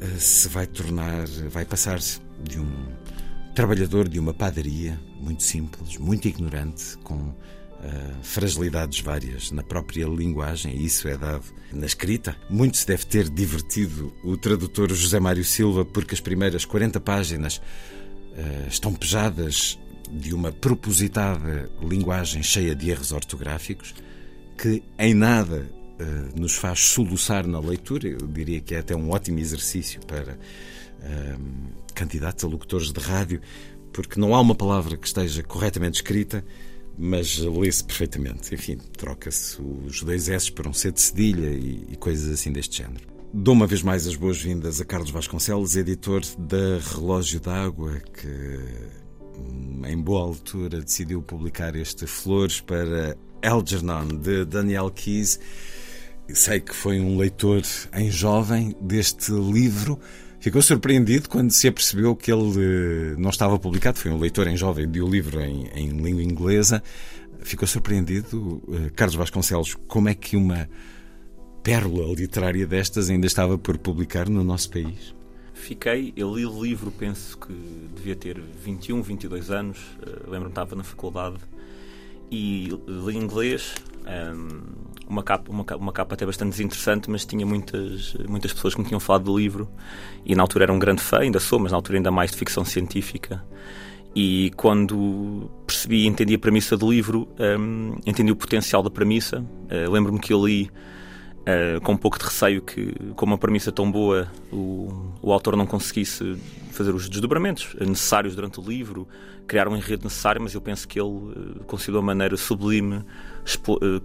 eh, 0.00 0.18
se 0.18 0.48
vai 0.48 0.66
tornar, 0.66 1.26
vai 1.50 1.64
passar 1.64 1.98
de 1.98 2.58
um 2.58 2.70
trabalhador 3.54 4.08
de 4.08 4.18
uma 4.18 4.32
padaria 4.32 4.98
muito 5.20 5.42
simples, 5.42 5.96
muito 5.98 6.28
ignorante, 6.28 6.96
com 6.98 7.34
Uh, 7.78 8.24
fragilidades 8.24 8.98
várias 8.98 9.52
na 9.52 9.62
própria 9.62 10.04
linguagem, 10.04 10.74
e 10.74 10.84
isso 10.84 11.06
é 11.06 11.16
dado 11.16 11.44
na 11.72 11.86
escrita. 11.86 12.36
Muito 12.50 12.76
se 12.76 12.84
deve 12.84 13.06
ter 13.06 13.28
divertido 13.28 14.12
o 14.24 14.36
tradutor 14.36 14.92
José 14.92 15.20
Mário 15.20 15.44
Silva, 15.44 15.84
porque 15.84 16.12
as 16.12 16.20
primeiras 16.20 16.64
40 16.64 16.98
páginas 16.98 17.58
uh, 17.58 18.68
estão 18.68 18.92
pejadas 18.92 19.78
de 20.10 20.34
uma 20.34 20.50
propositada 20.50 21.70
linguagem 21.80 22.42
cheia 22.42 22.74
de 22.74 22.90
erros 22.90 23.12
ortográficos, 23.12 23.94
que 24.60 24.82
em 24.98 25.14
nada 25.14 25.70
uh, 26.00 26.40
nos 26.40 26.56
faz 26.56 26.80
soluçar 26.80 27.46
na 27.46 27.60
leitura. 27.60 28.08
Eu 28.08 28.26
diria 28.26 28.60
que 28.60 28.74
é 28.74 28.80
até 28.80 28.96
um 28.96 29.10
ótimo 29.10 29.38
exercício 29.38 30.00
para 30.04 30.36
candidatos 31.94 32.44
a 32.44 32.48
locutores 32.48 32.92
de 32.92 32.98
rádio, 32.98 33.40
porque 33.92 34.18
não 34.18 34.34
há 34.34 34.40
uma 34.40 34.54
palavra 34.54 34.96
que 34.96 35.06
esteja 35.06 35.44
corretamente 35.44 35.98
escrita 35.98 36.44
mas 36.98 37.38
lê-se 37.38 37.84
perfeitamente. 37.84 38.54
Enfim, 38.54 38.76
troca-se 38.96 39.60
os 39.60 40.02
dois 40.02 40.28
S 40.28 40.50
por 40.50 40.66
um 40.66 40.72
C 40.72 40.90
de 40.90 41.00
cedilha 41.00 41.50
e, 41.50 41.86
e 41.90 41.96
coisas 41.96 42.28
assim 42.32 42.50
deste 42.50 42.78
género. 42.78 43.06
Dou 43.32 43.54
uma 43.54 43.66
vez 43.66 43.82
mais 43.82 44.06
as 44.06 44.16
boas-vindas 44.16 44.80
a 44.80 44.84
Carlos 44.84 45.10
Vasconcelos, 45.10 45.76
editor 45.76 46.22
da 46.38 46.78
Relógio 46.94 47.38
d'Água, 47.38 48.00
que 48.00 48.58
em 49.86 49.98
boa 49.98 50.22
altura 50.22 50.80
decidiu 50.80 51.22
publicar 51.22 51.76
este 51.76 52.06
Flores 52.06 52.60
para 52.60 53.16
Algernon, 53.42 54.08
de 54.08 54.44
Daniel 54.44 54.90
Keyes. 54.90 55.38
Sei 56.32 56.60
que 56.60 56.74
foi 56.74 57.00
um 57.00 57.16
leitor 57.18 57.62
em 57.94 58.10
jovem 58.10 58.74
deste 58.80 59.30
livro. 59.30 59.98
Ficou 60.40 60.62
surpreendido 60.62 61.28
quando 61.28 61.50
se 61.50 61.66
apercebeu 61.66 62.14
que 62.14 62.32
ele 62.32 62.52
eh, 62.58 63.16
não 63.18 63.30
estava 63.30 63.58
publicado. 63.58 63.98
Foi 63.98 64.10
um 64.10 64.18
leitor 64.18 64.46
em 64.46 64.56
jovem 64.56 64.88
de 64.88 65.00
o 65.00 65.06
um 65.06 65.10
livro 65.10 65.40
em, 65.40 65.66
em 65.74 65.88
língua 65.88 66.22
inglesa. 66.22 66.82
Ficou 67.40 67.66
surpreendido, 67.66 68.62
eh, 68.72 68.90
Carlos 68.94 69.16
Vasconcelos, 69.16 69.74
como 69.88 70.08
é 70.08 70.14
que 70.14 70.36
uma 70.36 70.68
pérola 71.62 72.14
literária 72.14 72.66
destas 72.66 73.10
ainda 73.10 73.26
estava 73.26 73.58
por 73.58 73.76
publicar 73.78 74.28
no 74.28 74.44
nosso 74.44 74.70
país? 74.70 75.14
Fiquei, 75.54 76.12
eu 76.16 76.32
li 76.34 76.46
o 76.46 76.62
livro, 76.62 76.92
penso 76.92 77.36
que 77.36 77.52
devia 77.96 78.14
ter 78.14 78.40
21, 78.40 79.02
22 79.02 79.50
anos. 79.50 79.78
Eh, 80.02 80.10
lembro-me 80.22 80.44
que 80.44 80.50
estava 80.50 80.76
na 80.76 80.84
faculdade 80.84 81.38
e 82.30 82.68
li 82.86 83.16
inglês. 83.16 83.74
Um, 84.06 84.87
uma 85.08 85.22
capa, 85.22 85.50
uma, 85.50 85.64
uma 85.76 85.92
capa 85.92 86.14
até 86.14 86.26
bastante 86.26 86.50
desinteressante, 86.50 87.10
mas 87.10 87.24
tinha 87.24 87.46
muitas, 87.46 88.14
muitas 88.28 88.52
pessoas 88.52 88.74
que 88.74 88.80
me 88.80 88.86
tinham 88.86 89.00
falado 89.00 89.24
do 89.24 89.38
livro 89.38 89.68
e 90.24 90.34
na 90.34 90.42
altura 90.42 90.64
era 90.64 90.72
um 90.72 90.78
grande 90.78 91.02
fã, 91.02 91.20
ainda 91.20 91.40
sou, 91.40 91.58
mas 91.58 91.72
na 91.72 91.78
altura 91.78 91.98
ainda 91.98 92.10
mais 92.10 92.30
de 92.30 92.36
ficção 92.36 92.64
científica. 92.64 93.42
E 94.14 94.50
quando 94.56 95.50
percebi 95.66 96.04
e 96.04 96.06
entendi 96.06 96.34
a 96.34 96.38
premissa 96.38 96.76
do 96.76 96.90
livro, 96.90 97.28
um, 97.38 97.96
entendi 98.06 98.32
o 98.32 98.36
potencial 98.36 98.82
da 98.82 98.90
premissa. 98.90 99.40
Uh, 99.40 99.90
Lembro-me 99.90 100.18
que 100.18 100.32
eu 100.32 100.44
li 100.44 100.70
uh, 101.40 101.80
com 101.82 101.92
um 101.92 101.96
pouco 101.96 102.18
de 102.18 102.24
receio 102.24 102.62
que, 102.62 102.94
com 103.14 103.26
uma 103.26 103.38
premissa 103.38 103.70
tão 103.70 103.90
boa, 103.90 104.28
o, 104.52 105.12
o 105.22 105.32
autor 105.32 105.56
não 105.56 105.66
conseguisse 105.66 106.36
fazer 106.72 106.94
os 106.94 107.08
desdobramentos 107.08 107.74
necessários 107.80 108.34
durante 108.34 108.60
o 108.60 108.62
livro, 108.62 109.06
criar 109.46 109.68
um 109.68 109.76
enredo 109.76 110.04
necessário, 110.04 110.40
mas 110.42 110.54
eu 110.54 110.60
penso 110.60 110.88
que 110.88 110.98
ele 110.98 111.08
uh, 111.08 111.64
conseguiu 111.66 111.94
de 111.94 111.98
uma 111.98 112.06
maneira 112.06 112.36
sublime 112.36 113.04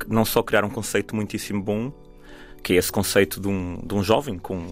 não 0.08 0.26
só 0.26 0.42
criar 0.42 0.64
um 0.64 0.70
conceito 0.70 1.16
muitíssimo 1.16 1.62
bom, 1.62 1.92
que 2.64 2.74
é 2.74 2.76
esse 2.78 2.92
conceito 2.92 3.42
de 3.42 3.48
um, 3.48 3.80
de 3.86 3.94
um 3.94 4.02
jovem 4.02 4.38
com, 4.38 4.66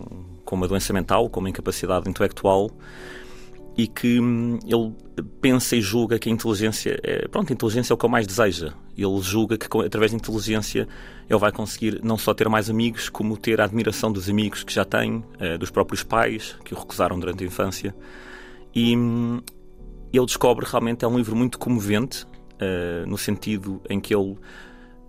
com 0.46 0.56
uma 0.56 0.68
doença 0.68 0.94
mental, 0.94 1.30
com 1.30 1.40
uma 1.40 1.50
incapacidade 1.50 2.10
intelectual, 2.10 2.72
e 3.78 3.88
que 3.88 4.20
hum, 4.20 4.60
ele 4.66 4.94
pensa 5.40 5.76
e 5.76 5.82
julga 5.82 6.20
que 6.20 6.30
a 6.30 6.32
inteligência 6.32 7.00
é, 7.04 7.28
pronto, 7.28 7.52
a 7.52 7.54
inteligência 7.54 7.94
é 7.94 7.96
o 7.96 7.98
que 7.98 8.06
ele 8.06 8.12
mais 8.12 8.28
deseja. 8.28 8.74
Ele 8.98 9.22
julga 9.22 9.58
que 9.58 9.66
através 9.86 10.12
da 10.12 10.18
inteligência 10.18 10.88
ele 11.30 11.40
vai 11.40 11.52
conseguir 11.52 12.00
não 12.04 12.18
só 12.18 12.34
ter 12.34 12.48
mais 12.50 12.70
amigos, 12.70 13.10
como 13.10 13.38
ter 13.38 13.62
a 13.62 13.66
admiração 13.66 14.12
dos 14.12 14.30
amigos 14.30 14.64
que 14.64 14.74
já 14.74 14.84
tem, 14.84 15.24
eh, 15.40 15.58
dos 15.58 15.72
próprios 15.72 16.04
pais 16.04 16.56
que 16.66 16.74
o 16.74 16.78
recusaram 16.78 17.20
durante 17.20 17.44
a 17.44 17.48
infância. 17.48 17.96
E 18.76 18.96
hum, 18.96 19.42
ele 20.14 20.26
descobre 20.26 20.66
realmente 20.66 21.06
é 21.06 21.08
um 21.08 21.18
livro 21.18 21.36
muito 21.36 21.58
comovente, 21.58 22.26
uh, 22.62 23.08
no 23.08 23.18
sentido 23.18 23.82
em 23.90 24.00
que 24.00 24.14
ele. 24.16 24.38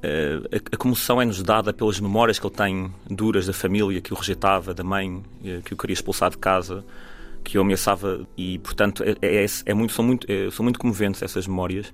Uh, 0.04 0.42
a, 0.72 0.76
comoção 0.76 1.22
é-nos 1.22 1.40
dada 1.44 1.72
pelas 1.72 2.00
memórias 2.00 2.36
que 2.36 2.44
ele 2.44 2.54
tem 2.54 2.92
duras 3.08 3.46
da 3.46 3.52
família 3.52 4.00
que 4.00 4.12
o 4.12 4.16
rejeitava, 4.16 4.74
da 4.74 4.82
mãe 4.82 5.16
uh, 5.18 5.62
que 5.64 5.74
o 5.74 5.76
queria 5.76 5.94
expulsar 5.94 6.30
de 6.30 6.38
casa, 6.38 6.84
que 7.44 7.56
o 7.56 7.60
ameaçava, 7.60 8.26
e 8.36 8.58
portanto 8.58 9.04
é, 9.04 9.14
é, 9.22 9.46
é 9.66 9.74
muito, 9.74 9.92
são, 9.92 10.04
muito, 10.04 10.26
é, 10.30 10.50
são 10.50 10.64
muito 10.64 10.78
comoventes 10.78 11.22
essas 11.22 11.46
memórias. 11.46 11.92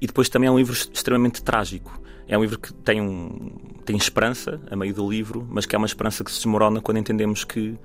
E 0.00 0.06
depois 0.06 0.28
também 0.28 0.48
é 0.48 0.50
um 0.50 0.56
livro 0.56 0.72
extremamente 0.72 1.42
trágico. 1.42 2.00
É 2.26 2.36
um 2.36 2.40
livro 2.40 2.58
que 2.58 2.72
tem, 2.72 3.00
um, 3.00 3.52
tem 3.84 3.96
esperança 3.96 4.60
a 4.70 4.74
meio 4.74 4.94
do 4.94 5.08
livro, 5.08 5.46
mas 5.50 5.66
que 5.66 5.76
é 5.76 5.78
uma 5.78 5.86
esperança 5.86 6.24
que 6.24 6.30
se 6.30 6.38
desmorona 6.38 6.80
quando 6.80 6.98
entendemos 6.98 7.44
que 7.44 7.76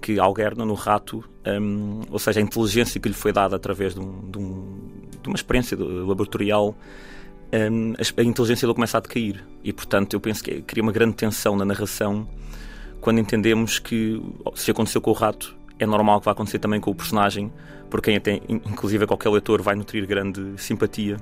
que 0.00 0.18
Algernon, 0.18 0.64
no 0.64 0.74
rato, 0.74 1.24
um, 1.46 2.02
ou 2.10 2.18
seja, 2.18 2.40
a 2.40 2.42
inteligência 2.42 3.00
que 3.00 3.08
lhe 3.08 3.14
foi 3.14 3.32
dada 3.32 3.56
através 3.56 3.94
de, 3.94 4.00
um, 4.00 4.30
de, 4.30 4.38
um, 4.38 4.78
de 5.22 5.28
uma 5.28 5.36
experiência 5.36 5.76
laboratorial, 5.78 6.74
um, 7.52 7.92
a, 7.92 8.20
a, 8.20 8.24
inteligência 8.24 8.66
dele 8.66 8.74
começa 8.74 8.98
a 8.98 9.00
decair. 9.00 9.44
E, 9.62 9.72
portanto, 9.72 10.14
eu 10.14 10.20
penso 10.20 10.42
que 10.42 10.62
cria 10.62 10.82
uma 10.82 10.92
grande 10.92 11.14
tensão 11.14 11.56
na 11.56 11.64
narração 11.64 12.28
quando 13.00 13.18
entendemos 13.18 13.78
que, 13.78 14.20
se 14.54 14.70
aconteceu 14.70 15.00
com 15.00 15.10
o 15.10 15.14
rato, 15.14 15.56
é 15.78 15.86
normal 15.86 16.20
que 16.20 16.26
vá 16.26 16.32
acontecer 16.32 16.58
também 16.58 16.80
com 16.80 16.90
o 16.90 16.94
personagem, 16.94 17.52
por 17.88 18.02
quem 18.02 18.16
até, 18.16 18.40
inclusive, 18.48 19.06
qualquer 19.06 19.30
leitor 19.30 19.62
vai 19.62 19.74
nutrir 19.74 20.06
grande 20.06 20.54
simpatia. 20.58 21.16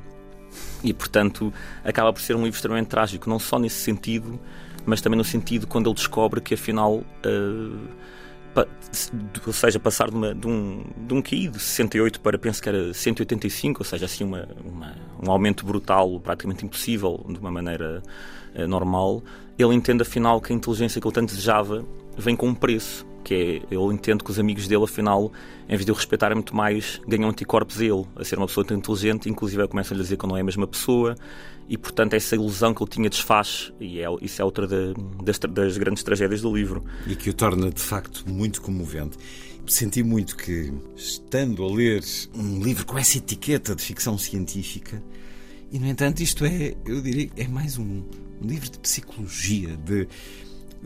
E, 0.83 0.93
portanto, 0.93 1.53
acaba 1.85 2.13
por 2.13 2.21
ser 2.21 2.35
um 2.35 2.43
livro 2.43 2.57
extremamente 2.57 2.89
trágico, 2.89 3.29
não 3.29 3.39
só 3.39 3.59
nesse 3.59 3.77
sentido, 3.77 4.41
mas 4.85 5.01
também 5.01 5.19
no 5.19 5.25
sentido 5.25 5.67
quando 5.67 5.89
ele 5.89 5.95
descobre 5.95 6.41
que, 6.41 6.55
afinal. 6.55 7.05
Uh, 7.25 8.06
ou 9.47 9.53
seja, 9.53 9.79
passar 9.79 10.09
de, 10.09 10.17
uma, 10.17 10.35
de, 10.35 10.47
um, 10.47 10.85
de 11.07 11.15
um 11.15 11.23
QI 11.23 11.49
de 11.49 11.59
68 11.59 12.21
para 12.21 12.39
penso 12.39 12.63
que 12.63 12.69
era 12.69 12.95
185, 12.95 13.81
ou 13.81 13.85
seja, 13.85 14.07
assim 14.07 14.25
uma, 14.25 14.49
uma 14.65 14.95
um 15.23 15.31
aumento 15.31 15.65
brutal, 15.65 16.21
praticamente 16.21 16.65
impossível, 16.65 17.25
de 17.29 17.39
uma 17.39 17.51
maneira 17.51 18.03
uh, 18.55 18.67
normal, 18.67 19.23
ele 19.59 19.75
entende 19.75 20.03
afinal 20.03 20.41
que 20.41 20.53
a 20.53 20.57
inteligência 20.57 21.01
que 21.01 21.07
ele 21.07 21.15
tanto 21.15 21.31
desejava 21.31 21.85
vem 22.17 22.37
com 22.37 22.49
um 22.49 22.55
preço 22.55 23.07
que 23.27 23.35
é, 23.35 23.75
eu 23.75 23.91
entendo 23.91 24.23
que 24.23 24.31
os 24.31 24.39
amigos 24.39 24.69
dele, 24.69 24.85
afinal, 24.85 25.33
em 25.69 25.73
vez 25.73 25.85
de 25.85 25.91
o 25.91 25.95
respeitarem 25.95 26.37
muito 26.37 26.55
mais, 26.55 27.01
ganham 27.09 27.29
anticorpos 27.29 27.81
a 27.81 27.85
ele, 27.85 28.05
a 28.15 28.25
ser 28.25 28.39
uma 28.39 28.47
pessoa 28.47 28.65
tão 28.65 28.77
inteligente, 28.77 29.29
inclusive 29.29 29.67
começam 29.67 29.97
a 29.97 30.01
dizer 30.01 30.17
que 30.17 30.25
ele 30.25 30.31
não 30.31 30.37
é 30.37 30.43
a 30.43 30.45
mesma 30.45 30.65
pessoa, 30.65 31.17
e 31.69 31.77
portanto 31.77 32.15
essa 32.15 32.37
ilusão 32.37 32.73
que 32.73 32.81
ele 32.85 32.91
tinha 32.91 33.11
desfaz, 33.11 33.73
e 33.81 34.01
é, 34.01 34.07
isso 34.23 34.41
é 34.41 34.45
outra 34.45 34.69
da, 34.69 34.95
das, 35.25 35.41
das 35.41 35.77
grandes 35.77 36.05
tragédias 36.05 36.41
do 36.41 36.55
livro. 36.55 36.85
E 37.05 37.17
que 37.17 37.29
o 37.29 37.35
torna, 37.35 37.69
de 37.69 37.81
facto, 37.81 38.23
muito 38.31 38.63
comovente 38.63 39.19
senti 39.67 40.05
muito 40.05 40.37
que, 40.37 40.73
estando 40.95 41.65
a 41.65 41.75
ler 41.75 42.05
um 42.33 42.63
livro 42.63 42.87
com 42.87 42.97
essa 42.97 43.19
etiqueta 43.19 43.75
de 43.75 43.83
ficção 43.83 44.17
científica, 44.17 45.03
e 45.73 45.81
no 45.81 45.89
entanto 45.89 46.23
isto 46.23 46.45
é, 46.45 46.77
eu 46.87 47.03
diria, 47.03 47.29
é 47.37 47.49
mais 47.49 47.77
um, 47.77 48.05
um 48.41 48.47
livro 48.47 48.71
de 48.71 48.79
psicologia, 48.79 49.77
de 49.79 50.07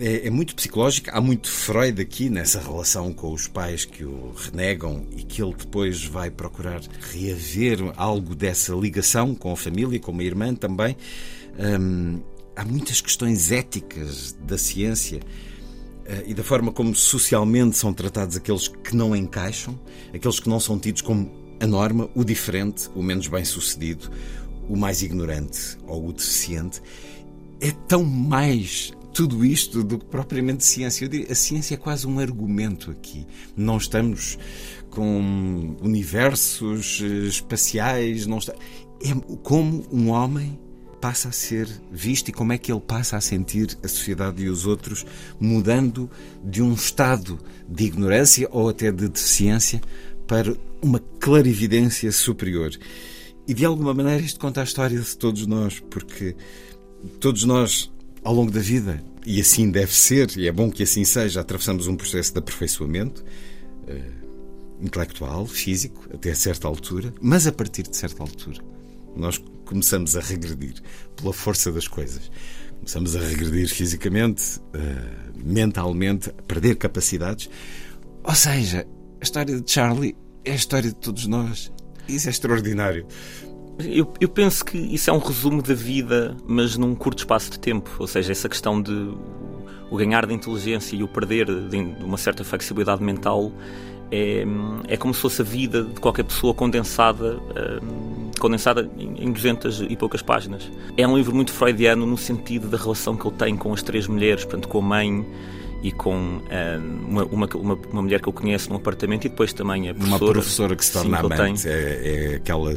é, 0.01 0.27
é, 0.27 0.31
muito 0.31 0.55
psicológica. 0.55 1.13
Há 1.13 1.21
muito 1.21 1.51
Freud 1.51 2.01
aqui 2.01 2.31
nessa 2.31 2.59
relação 2.59 3.13
com 3.13 3.33
os 3.33 3.47
pais 3.47 3.85
que 3.85 4.03
o 4.03 4.33
renegam 4.35 5.07
e 5.15 5.23
que 5.23 5.43
ele 5.43 5.55
depois 5.55 6.05
vai 6.05 6.31
procurar 6.31 6.81
reaver 7.13 7.93
algo 7.97 8.35
dessa 8.35 8.75
ligação 8.75 9.35
com 9.35 9.53
a 9.53 9.57
família, 9.57 10.01
com 10.01 10.11
uma 10.11 10.25
irmã 10.25 10.55
também. 10.55 10.97
Hum, 11.59 12.21
há 12.57 12.65
muitas 12.65 13.01
questões 13.01 13.53
éticas 13.53 14.37
da 14.41 14.57
ciência 14.57 15.21
uh, 15.21 16.23
e 16.27 16.33
da 16.33 16.43
forma 16.43 16.73
como 16.73 16.95
socialmente 16.95 17.77
são 17.77 17.93
tratados 17.93 18.37
aqueles 18.37 18.69
que 18.69 18.97
não 18.97 19.15
encaixam, 19.15 19.79
aqueles 20.15 20.41
que 20.41 20.49
não 20.49 20.59
são 20.59 20.79
tidos 20.79 21.03
como 21.03 21.31
a 21.61 21.67
norma, 21.67 22.09
o 22.15 22.25
diferente, 22.25 22.89
o 22.95 23.03
menos 23.03 23.29
bem-sucedido, 23.29 24.11
o 24.67 24.77
mais 24.77 25.03
ignorante 25.03 25.77
ou 25.87 26.09
o 26.09 26.13
deficiente. 26.13 26.81
É 27.61 27.71
tão 27.87 28.03
mais 28.03 28.95
tudo 29.13 29.45
isto 29.45 29.83
do 29.83 29.99
que 29.99 30.05
propriamente 30.07 30.65
ciência. 30.65 31.09
Diria, 31.09 31.33
a 31.33 31.35
ciência 31.35 31.75
é 31.75 31.77
quase 31.77 32.07
um 32.07 32.19
argumento 32.19 32.91
aqui. 32.91 33.27
Não 33.57 33.77
estamos 33.77 34.39
com 34.91 35.77
universos 35.81 37.01
eh, 37.03 37.27
espaciais, 37.27 38.27
não 38.27 38.39
está... 38.39 38.53
é 39.03 39.15
como 39.43 39.87
um 39.91 40.11
homem 40.11 40.59
passa 41.01 41.29
a 41.29 41.33
ser 41.33 41.67
visto 41.91 42.29
e 42.29 42.33
como 42.33 42.53
é 42.53 42.59
que 42.59 42.71
ele 42.71 42.81
passa 42.81 43.17
a 43.17 43.21
sentir 43.21 43.77
a 43.83 43.89
sociedade 43.89 44.43
e 44.43 44.49
os 44.49 44.67
outros, 44.67 45.07
mudando 45.41 46.11
de 46.45 46.63
um 46.63 46.75
estado 46.75 47.39
de 47.67 47.87
ignorância 47.87 48.47
ou 48.51 48.69
até 48.69 48.93
de 48.93 49.09
deficiência 49.09 49.81
para 50.27 50.55
uma 50.83 50.99
clarividência 51.19 52.13
superior. 52.13 52.71
E 53.49 53.55
de 53.55 53.65
alguma 53.65 53.95
maneira 53.95 54.23
isto 54.23 54.39
conta 54.39 54.61
a 54.61 54.65
história 54.65 55.01
de 55.01 55.17
todos 55.17 55.47
nós, 55.47 55.81
porque 55.81 56.37
todos 57.19 57.45
nós 57.45 57.91
ao 58.23 58.35
longo 58.35 58.51
da 58.51 58.61
vida, 58.61 59.03
e 59.25 59.41
assim 59.41 59.71
deve 59.71 59.95
ser, 59.95 60.37
e 60.37 60.47
é 60.47 60.53
bom 60.53 60.71
que 60.71 60.83
assim 60.83 61.05
seja, 61.05 61.41
atravessamos 61.41 61.87
um 61.87 61.97
processo 61.97 62.33
de 62.33 62.39
aperfeiçoamento 62.39 63.23
uh, 63.23 64.85
intelectual, 64.85 65.47
físico, 65.47 66.09
até 66.13 66.35
certa 66.35 66.67
altura, 66.67 67.13
mas 67.21 67.47
a 67.47 67.53
partir 67.53 67.83
de 67.83 67.97
certa 67.97 68.23
altura 68.23 68.63
nós 69.17 69.43
começamos 69.65 70.17
a 70.17 70.21
regredir 70.21 70.75
pela 71.17 71.33
força 71.33 71.71
das 71.71 71.87
coisas. 71.87 72.31
Começamos 72.77 73.15
a 73.15 73.21
regredir 73.21 73.69
fisicamente, 73.69 74.59
uh, 74.59 75.39
mentalmente, 75.45 76.31
a 76.31 76.43
perder 76.43 76.77
capacidades. 76.77 77.51
Ou 78.25 78.35
seja, 78.35 78.87
a 79.21 79.25
história 79.25 79.61
de 79.61 79.71
Charlie 79.71 80.17
é 80.45 80.53
a 80.53 80.55
história 80.55 80.89
de 80.89 80.97
todos 80.97 81.27
nós. 81.27 81.71
Isso 82.09 82.29
é 82.29 82.31
extraordinário. 82.31 83.07
Eu, 83.87 84.13
eu, 84.21 84.29
penso 84.29 84.65
que 84.65 84.77
isso 84.77 85.11
é 85.11 85.13
um 85.13 85.19
resumo 85.19 85.63
da 85.63 85.75
vida, 85.75 86.37
mas 86.47 86.77
num 86.77 86.95
curto 86.95 87.19
espaço 87.19 87.51
de 87.51 87.59
tempo. 87.59 87.91
Ou 87.99 88.07
seja, 88.07 88.33
essa 88.33 88.49
questão 88.49 88.81
de 88.81 89.15
o 89.91 89.97
ganhar 89.97 90.25
de 90.27 90.35
inteligência 90.35 90.97
e 90.97 91.03
o 91.03 91.09
perder 91.09 91.47
de, 91.47 91.77
uma 92.05 92.17
certa 92.17 92.45
flexibilidade 92.45 93.03
mental 93.03 93.53
é, 94.11 94.45
é 94.89 94.97
como 94.97 95.15
se 95.15 95.21
fosse 95.21 95.43
a 95.43 95.45
vida 95.45 95.85
de 95.85 96.01
qualquer 96.01 96.25
pessoa 96.25 96.53
condensada, 96.53 97.39
um, 97.83 98.31
condensada 98.39 98.89
em 98.97 99.31
200 99.33 99.83
e 99.89 99.97
poucas 99.97 100.23
páginas. 100.23 100.71
É 100.97 101.07
um 101.07 101.17
livro 101.17 101.35
muito 101.35 101.53
freudiano 101.53 102.07
no 102.07 102.17
sentido 102.17 102.69
da 102.69 102.77
relação 102.77 103.17
que 103.17 103.27
ele 103.27 103.37
tem 103.37 103.57
com 103.57 103.73
as 103.73 103.83
três 103.83 104.07
mulheres, 104.07 104.45
portanto, 104.45 104.69
com 104.69 104.79
a 104.79 104.83
mãe, 104.83 105.27
e 105.83 105.93
com 105.93 106.37
uh, 106.37 106.43
uma, 107.09 107.25
uma, 107.25 107.75
uma, 107.75 108.03
mulher 108.03 108.21
que 108.21 108.29
eu 108.29 108.33
conheço 108.33 108.69
num 108.71 108.77
apartamento 108.77 109.27
e 109.27 109.29
depois 109.29 109.53
também 109.53 109.89
a 109.89 109.95
professora. 109.95 110.25
Uma 110.25 110.33
professora 110.33 110.77
que 110.77 110.85
se 110.85 110.93
torna 110.93 111.21
sim, 111.21 111.27
amante, 111.27 111.69
é, 111.69 112.33
é, 112.33 112.35
aquela 112.37 112.75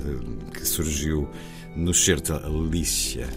que 0.53 0.65
surgiu 0.65 1.27
no 1.75 1.93
certo 1.93 2.33
Alicia. 2.33 3.27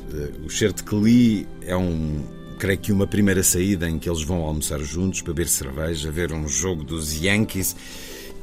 O 0.45 0.51
certo 0.51 0.85
que 0.85 0.95
li 0.95 1.49
é 1.63 1.77
um, 1.77 2.23
creio 2.59 2.79
que 2.79 2.93
uma 2.93 3.07
primeira 3.07 3.43
saída 3.43 3.89
em 3.89 3.99
que 3.99 4.09
eles 4.09 4.23
vão 4.23 4.43
almoçar 4.43 4.79
juntos, 4.81 5.21
beber 5.23 5.49
cerveja, 5.49 6.11
ver 6.11 6.33
um 6.33 6.47
jogo 6.47 6.85
dos 6.85 7.13
Yankees 7.21 7.75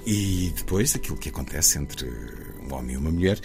e 0.05 0.51
depois 0.55 0.95
aquilo 0.95 1.17
que 1.17 1.29
acontece 1.29 1.79
entre 1.79 2.09
um 2.67 2.73
homem 2.73 2.95
e 2.95 2.97
uma 2.97 3.11
mulher. 3.11 3.39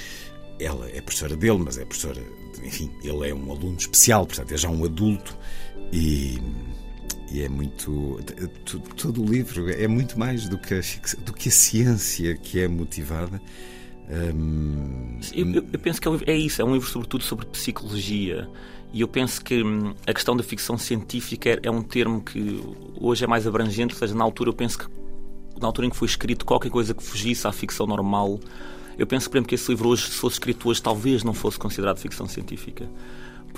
Ela 0.59 0.89
é 0.91 1.01
professora 1.01 1.37
dele, 1.37 1.59
mas 1.64 1.79
é 1.79 1.85
professora, 1.85 2.20
enfim, 2.64 2.91
ele 3.05 3.29
é 3.29 3.35
um 3.35 3.53
aluno 3.53 3.76
especial, 3.76 4.26
portanto 4.26 4.53
é 4.53 4.57
já 4.57 4.68
um 4.68 4.85
adulto 4.85 5.37
e 5.93 6.39
e 7.31 7.43
é 7.43 7.49
muito. 7.49 8.20
Todo 8.97 9.22
o 9.22 9.26
livro 9.26 9.70
é 9.70 9.87
muito 9.87 10.18
mais 10.18 10.49
do 10.49 10.59
que 10.59 10.74
a, 10.74 10.81
do 11.24 11.33
que 11.33 11.49
a 11.49 11.53
ciência 11.53 12.37
que 12.37 12.61
é 12.61 12.68
motivada. 12.68 13.41
Hum... 14.35 15.18
Eu, 15.35 15.66
eu, 15.72 15.79
penso 15.79 16.01
que 16.01 16.09
é, 16.09 16.12
é 16.26 16.37
isso, 16.37 16.62
é 16.62 16.64
um 16.64 16.72
livro 16.72 16.89
sobretudo 16.89 17.22
sobre 17.24 17.47
psicologia. 17.47 18.49
E 18.93 19.03
eu 19.03 19.09
penso 19.09 19.45
que 19.45 19.62
hum, 19.62 19.95
a 20.07 20.14
questão 20.14 20.35
da 20.35 20.43
ficção 20.43 20.79
científica 20.79 21.61
é, 21.62 21.70
um 21.70 21.83
termo 21.83 22.22
que 22.22 22.62
hoje 22.99 23.24
é 23.24 23.26
mais 23.26 23.47
abrangente, 23.47 23.93
ou 23.93 23.99
seja, 23.99 24.14
na 24.14 24.24
altura 24.24 24.49
eu 24.49 24.55
penso 24.55 24.79
que 24.79 24.87
na 25.61 25.66
altura 25.66 25.89
em 25.89 25.91
que 25.91 25.97
foi 25.97 26.07
escrito 26.07 26.47
qualquer 26.47 26.70
coisa 26.70 26.95
que 26.95 27.03
fugisse 27.03 27.47
à 27.47 27.53
ficção 27.53 27.87
normal, 27.87 28.41
eu 28.97 29.07
penso, 29.07 29.29
por 29.29 29.37
exemplo, 29.37 29.49
que 29.49 29.57
esse 29.57 29.70
livro 29.70 29.89
hoje, 29.89 30.05
se 30.05 30.16
fosse 30.16 30.35
escrito 30.35 30.68
hoje, 30.68 30.81
talvez 30.81 31.22
não 31.22 31.35
fosse 31.35 31.59
considerado 31.59 31.99
ficção 31.99 32.26
científica 32.26 32.89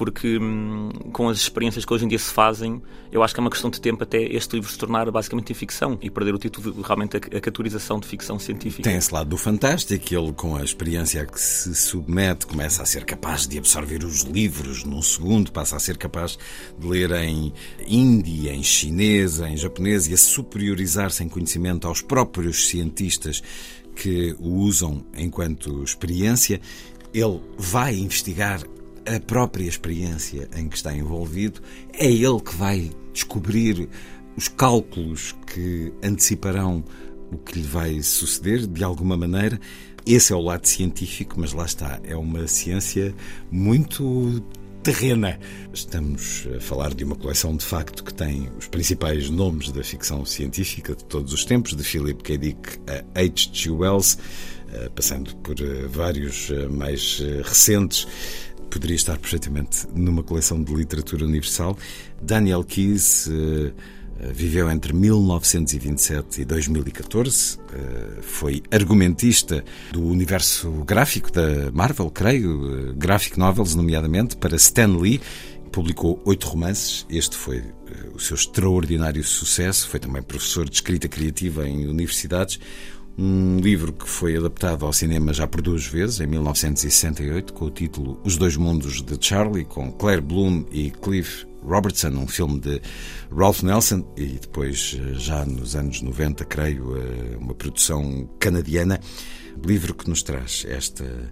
porque 0.00 0.38
hum, 0.38 0.88
com 1.12 1.28
as 1.28 1.36
experiências 1.36 1.84
que 1.84 1.92
hoje 1.92 2.06
em 2.06 2.08
dia 2.08 2.18
se 2.18 2.32
fazem, 2.32 2.80
eu 3.12 3.22
acho 3.22 3.34
que 3.34 3.40
é 3.40 3.42
uma 3.42 3.50
questão 3.50 3.68
de 3.68 3.78
tempo 3.78 4.02
até 4.02 4.16
este 4.22 4.54
livro 4.54 4.70
se 4.70 4.78
tornar 4.78 5.10
basicamente 5.10 5.52
em 5.52 5.54
ficção 5.54 5.98
e 6.00 6.08
perder 6.08 6.34
o 6.34 6.38
título 6.38 6.72
de 6.72 6.80
realmente 6.80 7.18
a, 7.18 7.18
a 7.18 7.38
categorização 7.38 8.00
de 8.00 8.08
ficção 8.08 8.38
científica. 8.38 8.82
Tem 8.82 8.96
esse 8.96 9.12
lado 9.12 9.28
do 9.28 9.36
fantástico, 9.36 10.14
ele 10.14 10.32
com 10.32 10.56
a 10.56 10.64
experiência 10.64 11.20
a 11.20 11.26
que 11.26 11.38
se 11.38 11.74
submete 11.74 12.46
começa 12.46 12.82
a 12.82 12.86
ser 12.86 13.04
capaz 13.04 13.46
de 13.46 13.58
absorver 13.58 14.02
os 14.02 14.22
livros 14.22 14.84
num 14.84 15.02
segundo, 15.02 15.52
passa 15.52 15.76
a 15.76 15.78
ser 15.78 15.98
capaz 15.98 16.38
de 16.78 16.86
ler 16.86 17.10
em 17.10 17.52
hindi, 17.86 18.48
em 18.48 18.62
chinês, 18.62 19.38
em 19.38 19.54
japonês 19.54 20.08
e 20.08 20.14
a 20.14 20.16
superiorizar-se 20.16 21.22
em 21.22 21.28
conhecimento 21.28 21.86
aos 21.86 22.00
próprios 22.00 22.68
cientistas 22.68 23.42
que 23.94 24.34
o 24.40 24.60
usam 24.60 25.04
enquanto 25.14 25.84
experiência. 25.84 26.58
Ele 27.12 27.40
vai 27.58 27.96
investigar 27.96 28.62
a 29.06 29.20
própria 29.20 29.64
experiência 29.64 30.48
em 30.56 30.68
que 30.68 30.76
está 30.76 30.94
envolvido, 30.94 31.60
é 31.92 32.10
ele 32.10 32.40
que 32.40 32.54
vai 32.54 32.90
descobrir 33.12 33.88
os 34.36 34.48
cálculos 34.48 35.34
que 35.46 35.92
anteciparão 36.02 36.84
o 37.32 37.38
que 37.38 37.58
lhe 37.58 37.66
vai 37.66 38.02
suceder, 38.02 38.66
de 38.66 38.82
alguma 38.82 39.16
maneira. 39.16 39.60
Esse 40.06 40.32
é 40.32 40.36
o 40.36 40.40
lado 40.40 40.66
científico, 40.66 41.36
mas 41.38 41.52
lá 41.52 41.64
está, 41.64 42.00
é 42.02 42.16
uma 42.16 42.46
ciência 42.46 43.14
muito 43.50 44.42
terrena. 44.82 45.38
Estamos 45.72 46.48
a 46.56 46.60
falar 46.60 46.94
de 46.94 47.04
uma 47.04 47.14
coleção 47.14 47.56
de 47.56 47.64
facto 47.64 48.02
que 48.02 48.12
tem 48.12 48.48
os 48.58 48.66
principais 48.66 49.28
nomes 49.28 49.70
da 49.70 49.84
ficção 49.84 50.24
científica 50.24 50.94
de 50.94 51.04
todos 51.04 51.32
os 51.32 51.44
tempos, 51.44 51.76
de 51.76 51.84
Philip 51.84 52.22
K. 52.22 52.38
Dick 52.38 52.78
a 52.86 53.20
H.G. 53.20 53.70
Wells, 53.70 54.18
eh, 54.72 54.88
passando 54.94 55.36
por 55.36 55.60
eh, 55.60 55.86
vários 55.86 56.50
eh, 56.50 56.66
mais 56.68 57.20
recentes 57.44 58.06
poderia 58.70 58.96
estar 58.96 59.18
perfeitamente 59.18 59.86
numa 59.94 60.22
coleção 60.22 60.62
de 60.62 60.72
literatura 60.72 61.24
universal. 61.24 61.76
Daniel 62.22 62.64
Keyes, 62.64 63.26
uh, 63.26 63.72
Eh, 64.20 64.32
viveu 64.32 64.70
entre 64.70 64.92
1927 64.92 66.42
e 66.42 66.44
2014. 66.44 67.58
Eh, 67.72 68.20
foi 68.20 68.62
argumentista 68.70 69.64
do 69.92 70.04
universo 70.04 70.70
gráfico 70.84 71.32
da 71.32 71.70
Marvel, 71.72 72.10
creio, 72.10 72.94
graphic 72.96 73.38
novels, 73.38 73.74
nomeadamente, 73.74 74.36
para 74.36 74.56
Stan 74.56 74.98
Lee. 74.98 75.20
Publicou 75.72 76.20
oito 76.24 76.48
romances. 76.48 77.06
Este 77.08 77.36
foi 77.36 77.62
o 78.14 78.18
seu 78.18 78.34
extraordinário 78.34 79.22
sucesso. 79.24 79.88
Foi 79.88 80.00
também 80.00 80.22
professor 80.22 80.68
de 80.68 80.74
escrita 80.74 81.08
criativa 81.08 81.66
em 81.66 81.86
universidades. 81.86 82.58
Um 83.22 83.58
livro 83.58 83.92
que 83.92 84.08
foi 84.08 84.34
adaptado 84.34 84.86
ao 84.86 84.94
cinema 84.94 85.34
já 85.34 85.46
por 85.46 85.60
duas 85.60 85.84
vezes, 85.84 86.20
em 86.20 86.26
1968, 86.26 87.52
com 87.52 87.66
o 87.66 87.70
título 87.70 88.18
Os 88.24 88.38
Dois 88.38 88.56
Mundos 88.56 89.02
de 89.02 89.18
Charlie, 89.20 89.66
com 89.66 89.92
Claire 89.92 90.22
Bloom 90.22 90.64
e 90.72 90.90
Cliff 90.90 91.46
Robertson, 91.62 92.08
um 92.12 92.26
filme 92.26 92.58
de 92.58 92.80
Ralph 93.30 93.62
Nelson, 93.62 94.10
e 94.16 94.24
depois, 94.24 94.98
já 95.16 95.44
nos 95.44 95.76
anos 95.76 96.00
90, 96.00 96.46
creio, 96.46 96.96
eh, 96.96 97.36
uma 97.38 97.54
produção 97.54 98.26
canadiana. 98.38 98.98
Livro 99.62 99.92
que 99.92 100.08
nos 100.08 100.22
traz 100.22 100.64
esta, 100.66 101.30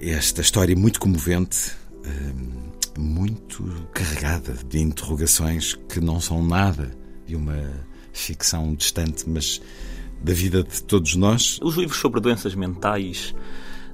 esta 0.00 0.40
história 0.40 0.74
muito 0.74 0.98
comovente, 0.98 1.76
eh, 2.04 2.98
muito 2.98 3.62
carregada 3.94 4.52
de 4.68 4.80
interrogações 4.80 5.78
que 5.88 6.00
não 6.00 6.20
são 6.20 6.44
nada 6.44 6.90
de 7.24 7.36
uma 7.36 7.86
ficção 8.12 8.74
distante, 8.74 9.30
mas 9.30 9.62
da 10.22 10.32
vida 10.32 10.62
de 10.62 10.82
todos 10.82 11.14
nós. 11.16 11.58
Os 11.62 11.76
livros 11.76 11.98
sobre 11.98 12.20
doenças 12.20 12.54
mentais 12.54 13.34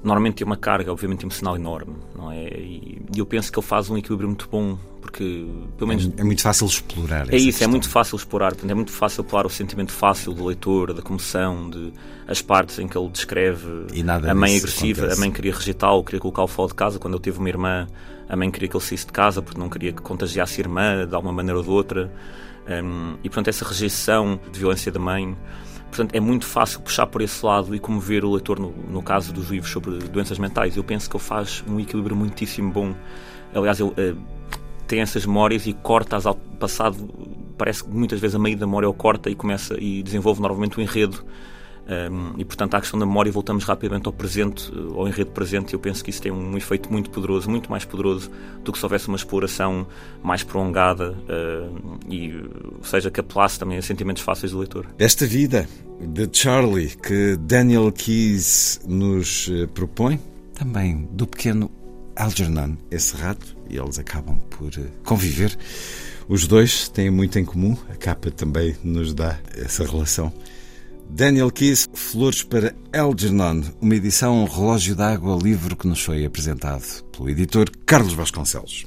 normalmente 0.05 0.37
têm 0.37 0.47
uma 0.47 0.57
carga, 0.57 0.93
obviamente, 0.93 1.25
emocional 1.25 1.57
enorme, 1.57 1.95
não 2.15 2.31
é? 2.31 2.47
E 2.47 3.03
eu 3.17 3.25
penso 3.25 3.51
que 3.51 3.59
ele 3.59 3.67
faz 3.67 3.89
um 3.89 3.97
equilíbrio 3.97 4.29
muito 4.29 4.47
bom, 4.51 4.79
porque, 5.01 5.47
pelo 5.79 5.89
menos. 5.89 6.07
É, 6.17 6.21
é 6.21 6.25
muito 6.25 6.43
fácil 6.43 6.67
explorar. 6.67 7.33
É 7.33 7.37
isso, 7.37 7.47
questão. 7.47 7.69
é 7.69 7.71
muito 7.71 7.89
fácil 7.89 8.17
explorar. 8.17 8.51
Portanto, 8.51 8.71
é 8.71 8.75
muito 8.75 8.93
fácil 8.93 9.23
explorar 9.23 9.47
o 9.47 9.51
sentimento 9.51 9.93
fácil 9.93 10.35
do 10.35 10.45
leitor, 10.45 10.93
da 10.93 11.01
comoção, 11.01 11.71
de 11.71 11.93
as 12.29 12.43
partes 12.43 12.79
em 12.79 12.87
que 12.87 12.97
ele 12.97 13.09
descreve 13.09 13.67
a 14.29 14.35
mãe 14.35 14.57
agressiva, 14.57 15.03
acontece. 15.03 15.21
a 15.21 15.25
mãe 15.25 15.33
queria 15.33 15.55
rejeitá-lo, 15.55 16.05
queria 16.05 16.21
colocá-lo 16.21 16.49
fora 16.49 16.69
de 16.69 16.75
casa. 16.75 16.99
Quando 16.99 17.15
ele 17.15 17.23
teve 17.23 17.39
uma 17.39 17.49
irmã, 17.49 17.87
a 18.29 18.37
mãe 18.37 18.51
queria 18.51 18.69
que 18.69 18.77
ele 18.77 18.85
saísse 18.85 19.07
de 19.07 19.13
casa 19.13 19.41
porque 19.41 19.59
não 19.59 19.71
queria 19.71 19.93
que 19.93 20.03
contagiasse 20.03 20.61
a 20.61 20.65
irmã 20.65 21.07
de 21.07 21.15
alguma 21.15 21.33
maneira 21.33 21.59
ou 21.59 21.65
de 21.65 21.71
outra. 21.71 22.13
Um, 22.67 23.17
e, 23.23 23.29
portanto, 23.29 23.49
essa 23.49 23.65
rejeição 23.65 24.41
de 24.51 24.59
violência 24.59 24.91
da 24.91 24.99
mãe 24.99 25.37
Portanto, 25.95 26.13
é 26.13 26.19
muito 26.19 26.45
fácil 26.45 26.81
puxar 26.81 27.07
por 27.07 27.23
esse 27.23 27.47
lado 27.47 27.73
e 27.73 27.79
comover 27.79 28.25
o 28.25 28.33
leitor 28.33 28.59
no, 28.59 28.73
no 28.73 29.01
caso 29.01 29.33
dos 29.33 29.49
livros 29.49 29.71
sobre 29.71 29.97
doenças 29.99 30.41
mentais. 30.41 30.77
Eu 30.77 30.83
penso 30.83 31.09
que 31.09 31.17
ele 31.17 31.23
faz 31.23 31.63
um 31.69 31.79
equilíbrio 31.79 32.17
muitíssimo 32.17 32.73
bom. 32.73 32.97
Aliás, 33.55 33.79
ele 33.79 33.91
uh, 33.91 34.19
tem 34.89 35.01
essas 35.03 35.25
memórias 35.25 35.69
e 35.69 35.73
corta-as 35.73 36.27
ao 36.27 36.35
passado. 36.35 36.97
Parece 37.57 37.85
que 37.85 37.91
muitas 37.91 38.19
vezes 38.19 38.35
a 38.35 38.41
meio 38.41 38.57
da 38.57 38.67
memória 38.67 38.89
ele 38.89 38.95
corta 38.95 39.31
e 39.31 39.37
começa 39.37 39.81
e 39.81 40.03
desenvolve 40.03 40.43
novamente 40.43 40.77
o 40.77 40.83
enredo 40.83 41.25
um, 41.87 42.33
e, 42.39 42.45
portanto, 42.45 42.75
à 42.75 42.81
questão 42.81 42.99
da 42.99 43.05
memória, 43.05 43.31
voltamos 43.31 43.65
rapidamente 43.65 44.07
ao 44.07 44.13
presente, 44.13 44.73
eh, 44.75 44.95
ao 44.95 45.07
enredo 45.07 45.31
presente, 45.33 45.73
e 45.73 45.75
eu 45.75 45.79
penso 45.79 46.03
que 46.03 46.09
isso 46.09 46.23
tem 46.23 46.33
um 46.33 46.57
efeito 46.57 46.91
muito 46.91 47.11
poderoso, 47.11 47.51
muito 47.51 47.71
mais 47.71 47.85
poderoso 47.85 48.31
do 48.63 48.73
que 48.73 48.79
se 48.79 48.85
houvesse 48.85 49.09
uma 49.09 49.17
exploração 49.17 49.87
mais 50.23 50.43
prolongada, 50.43 51.13
uh, 51.13 51.99
e, 52.09 52.33
ou 52.79 52.85
seja, 52.85 53.11
que 53.11 53.21
apelasse 53.21 53.59
também 53.59 53.77
a 53.77 53.83
sentimentos 53.83 54.23
fáceis 54.23 54.53
do 54.53 54.59
leitor. 54.59 54.87
Esta 54.99 55.27
vida 55.27 55.69
de 56.01 56.29
Charlie 56.33 56.97
que 56.97 57.37
Daniel 57.37 57.93
Keyes 57.93 58.81
nos 58.87 59.51
eh, 59.53 59.67
propõe, 59.67 60.19
também 60.55 61.07
do 61.13 61.27
pequeno 61.27 61.71
Algernon, 62.17 62.77
esse 62.91 63.15
rato, 63.17 63.57
e 63.69 63.77
eles 63.77 63.99
acabam 63.99 64.39
por 64.49 64.71
conviver. 65.05 65.57
Os 66.29 66.47
dois 66.47 66.89
têm 66.89 67.11
muito 67.11 67.39
em 67.39 67.45
comum, 67.45 67.77
a 67.91 67.97
capa 67.97 68.31
também 68.31 68.75
nos 68.83 69.13
dá 69.13 69.39
essa 69.55 69.85
relação. 69.85 70.33
Daniel 71.17 71.49
Keys, 71.49 71.89
Flores 71.95 72.43
para 72.43 72.75
Algernon, 72.93 73.63
uma 73.81 73.95
edição 73.95 74.45
Relógio 74.47 74.97
d'Água, 74.97 75.39
livro 75.41 75.77
que 75.77 75.87
nos 75.87 76.03
foi 76.03 76.25
apresentado 76.25 77.05
pelo 77.13 77.31
editor 77.31 77.71
Carlos 77.87 78.15
Vasconcelos. 78.15 78.85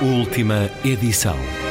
Última 0.00 0.70
edição. 0.84 1.63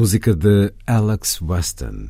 Música 0.00 0.34
de 0.34 0.72
Alex 0.86 1.42
Weston 1.42 2.08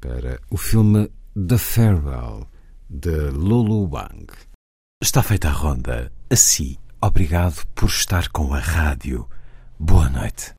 para 0.00 0.38
o 0.50 0.56
filme 0.56 1.10
The 1.34 1.58
Farewell 1.58 2.46
de 2.88 3.30
Lulu 3.30 3.88
Wang. 3.90 4.26
Está 5.02 5.20
feita 5.20 5.48
a 5.48 5.50
ronda. 5.50 6.12
Assim, 6.30 6.76
obrigado 7.00 7.66
por 7.74 7.88
estar 7.88 8.28
com 8.28 8.54
a 8.54 8.60
rádio. 8.60 9.28
Boa 9.80 10.08
noite. 10.10 10.54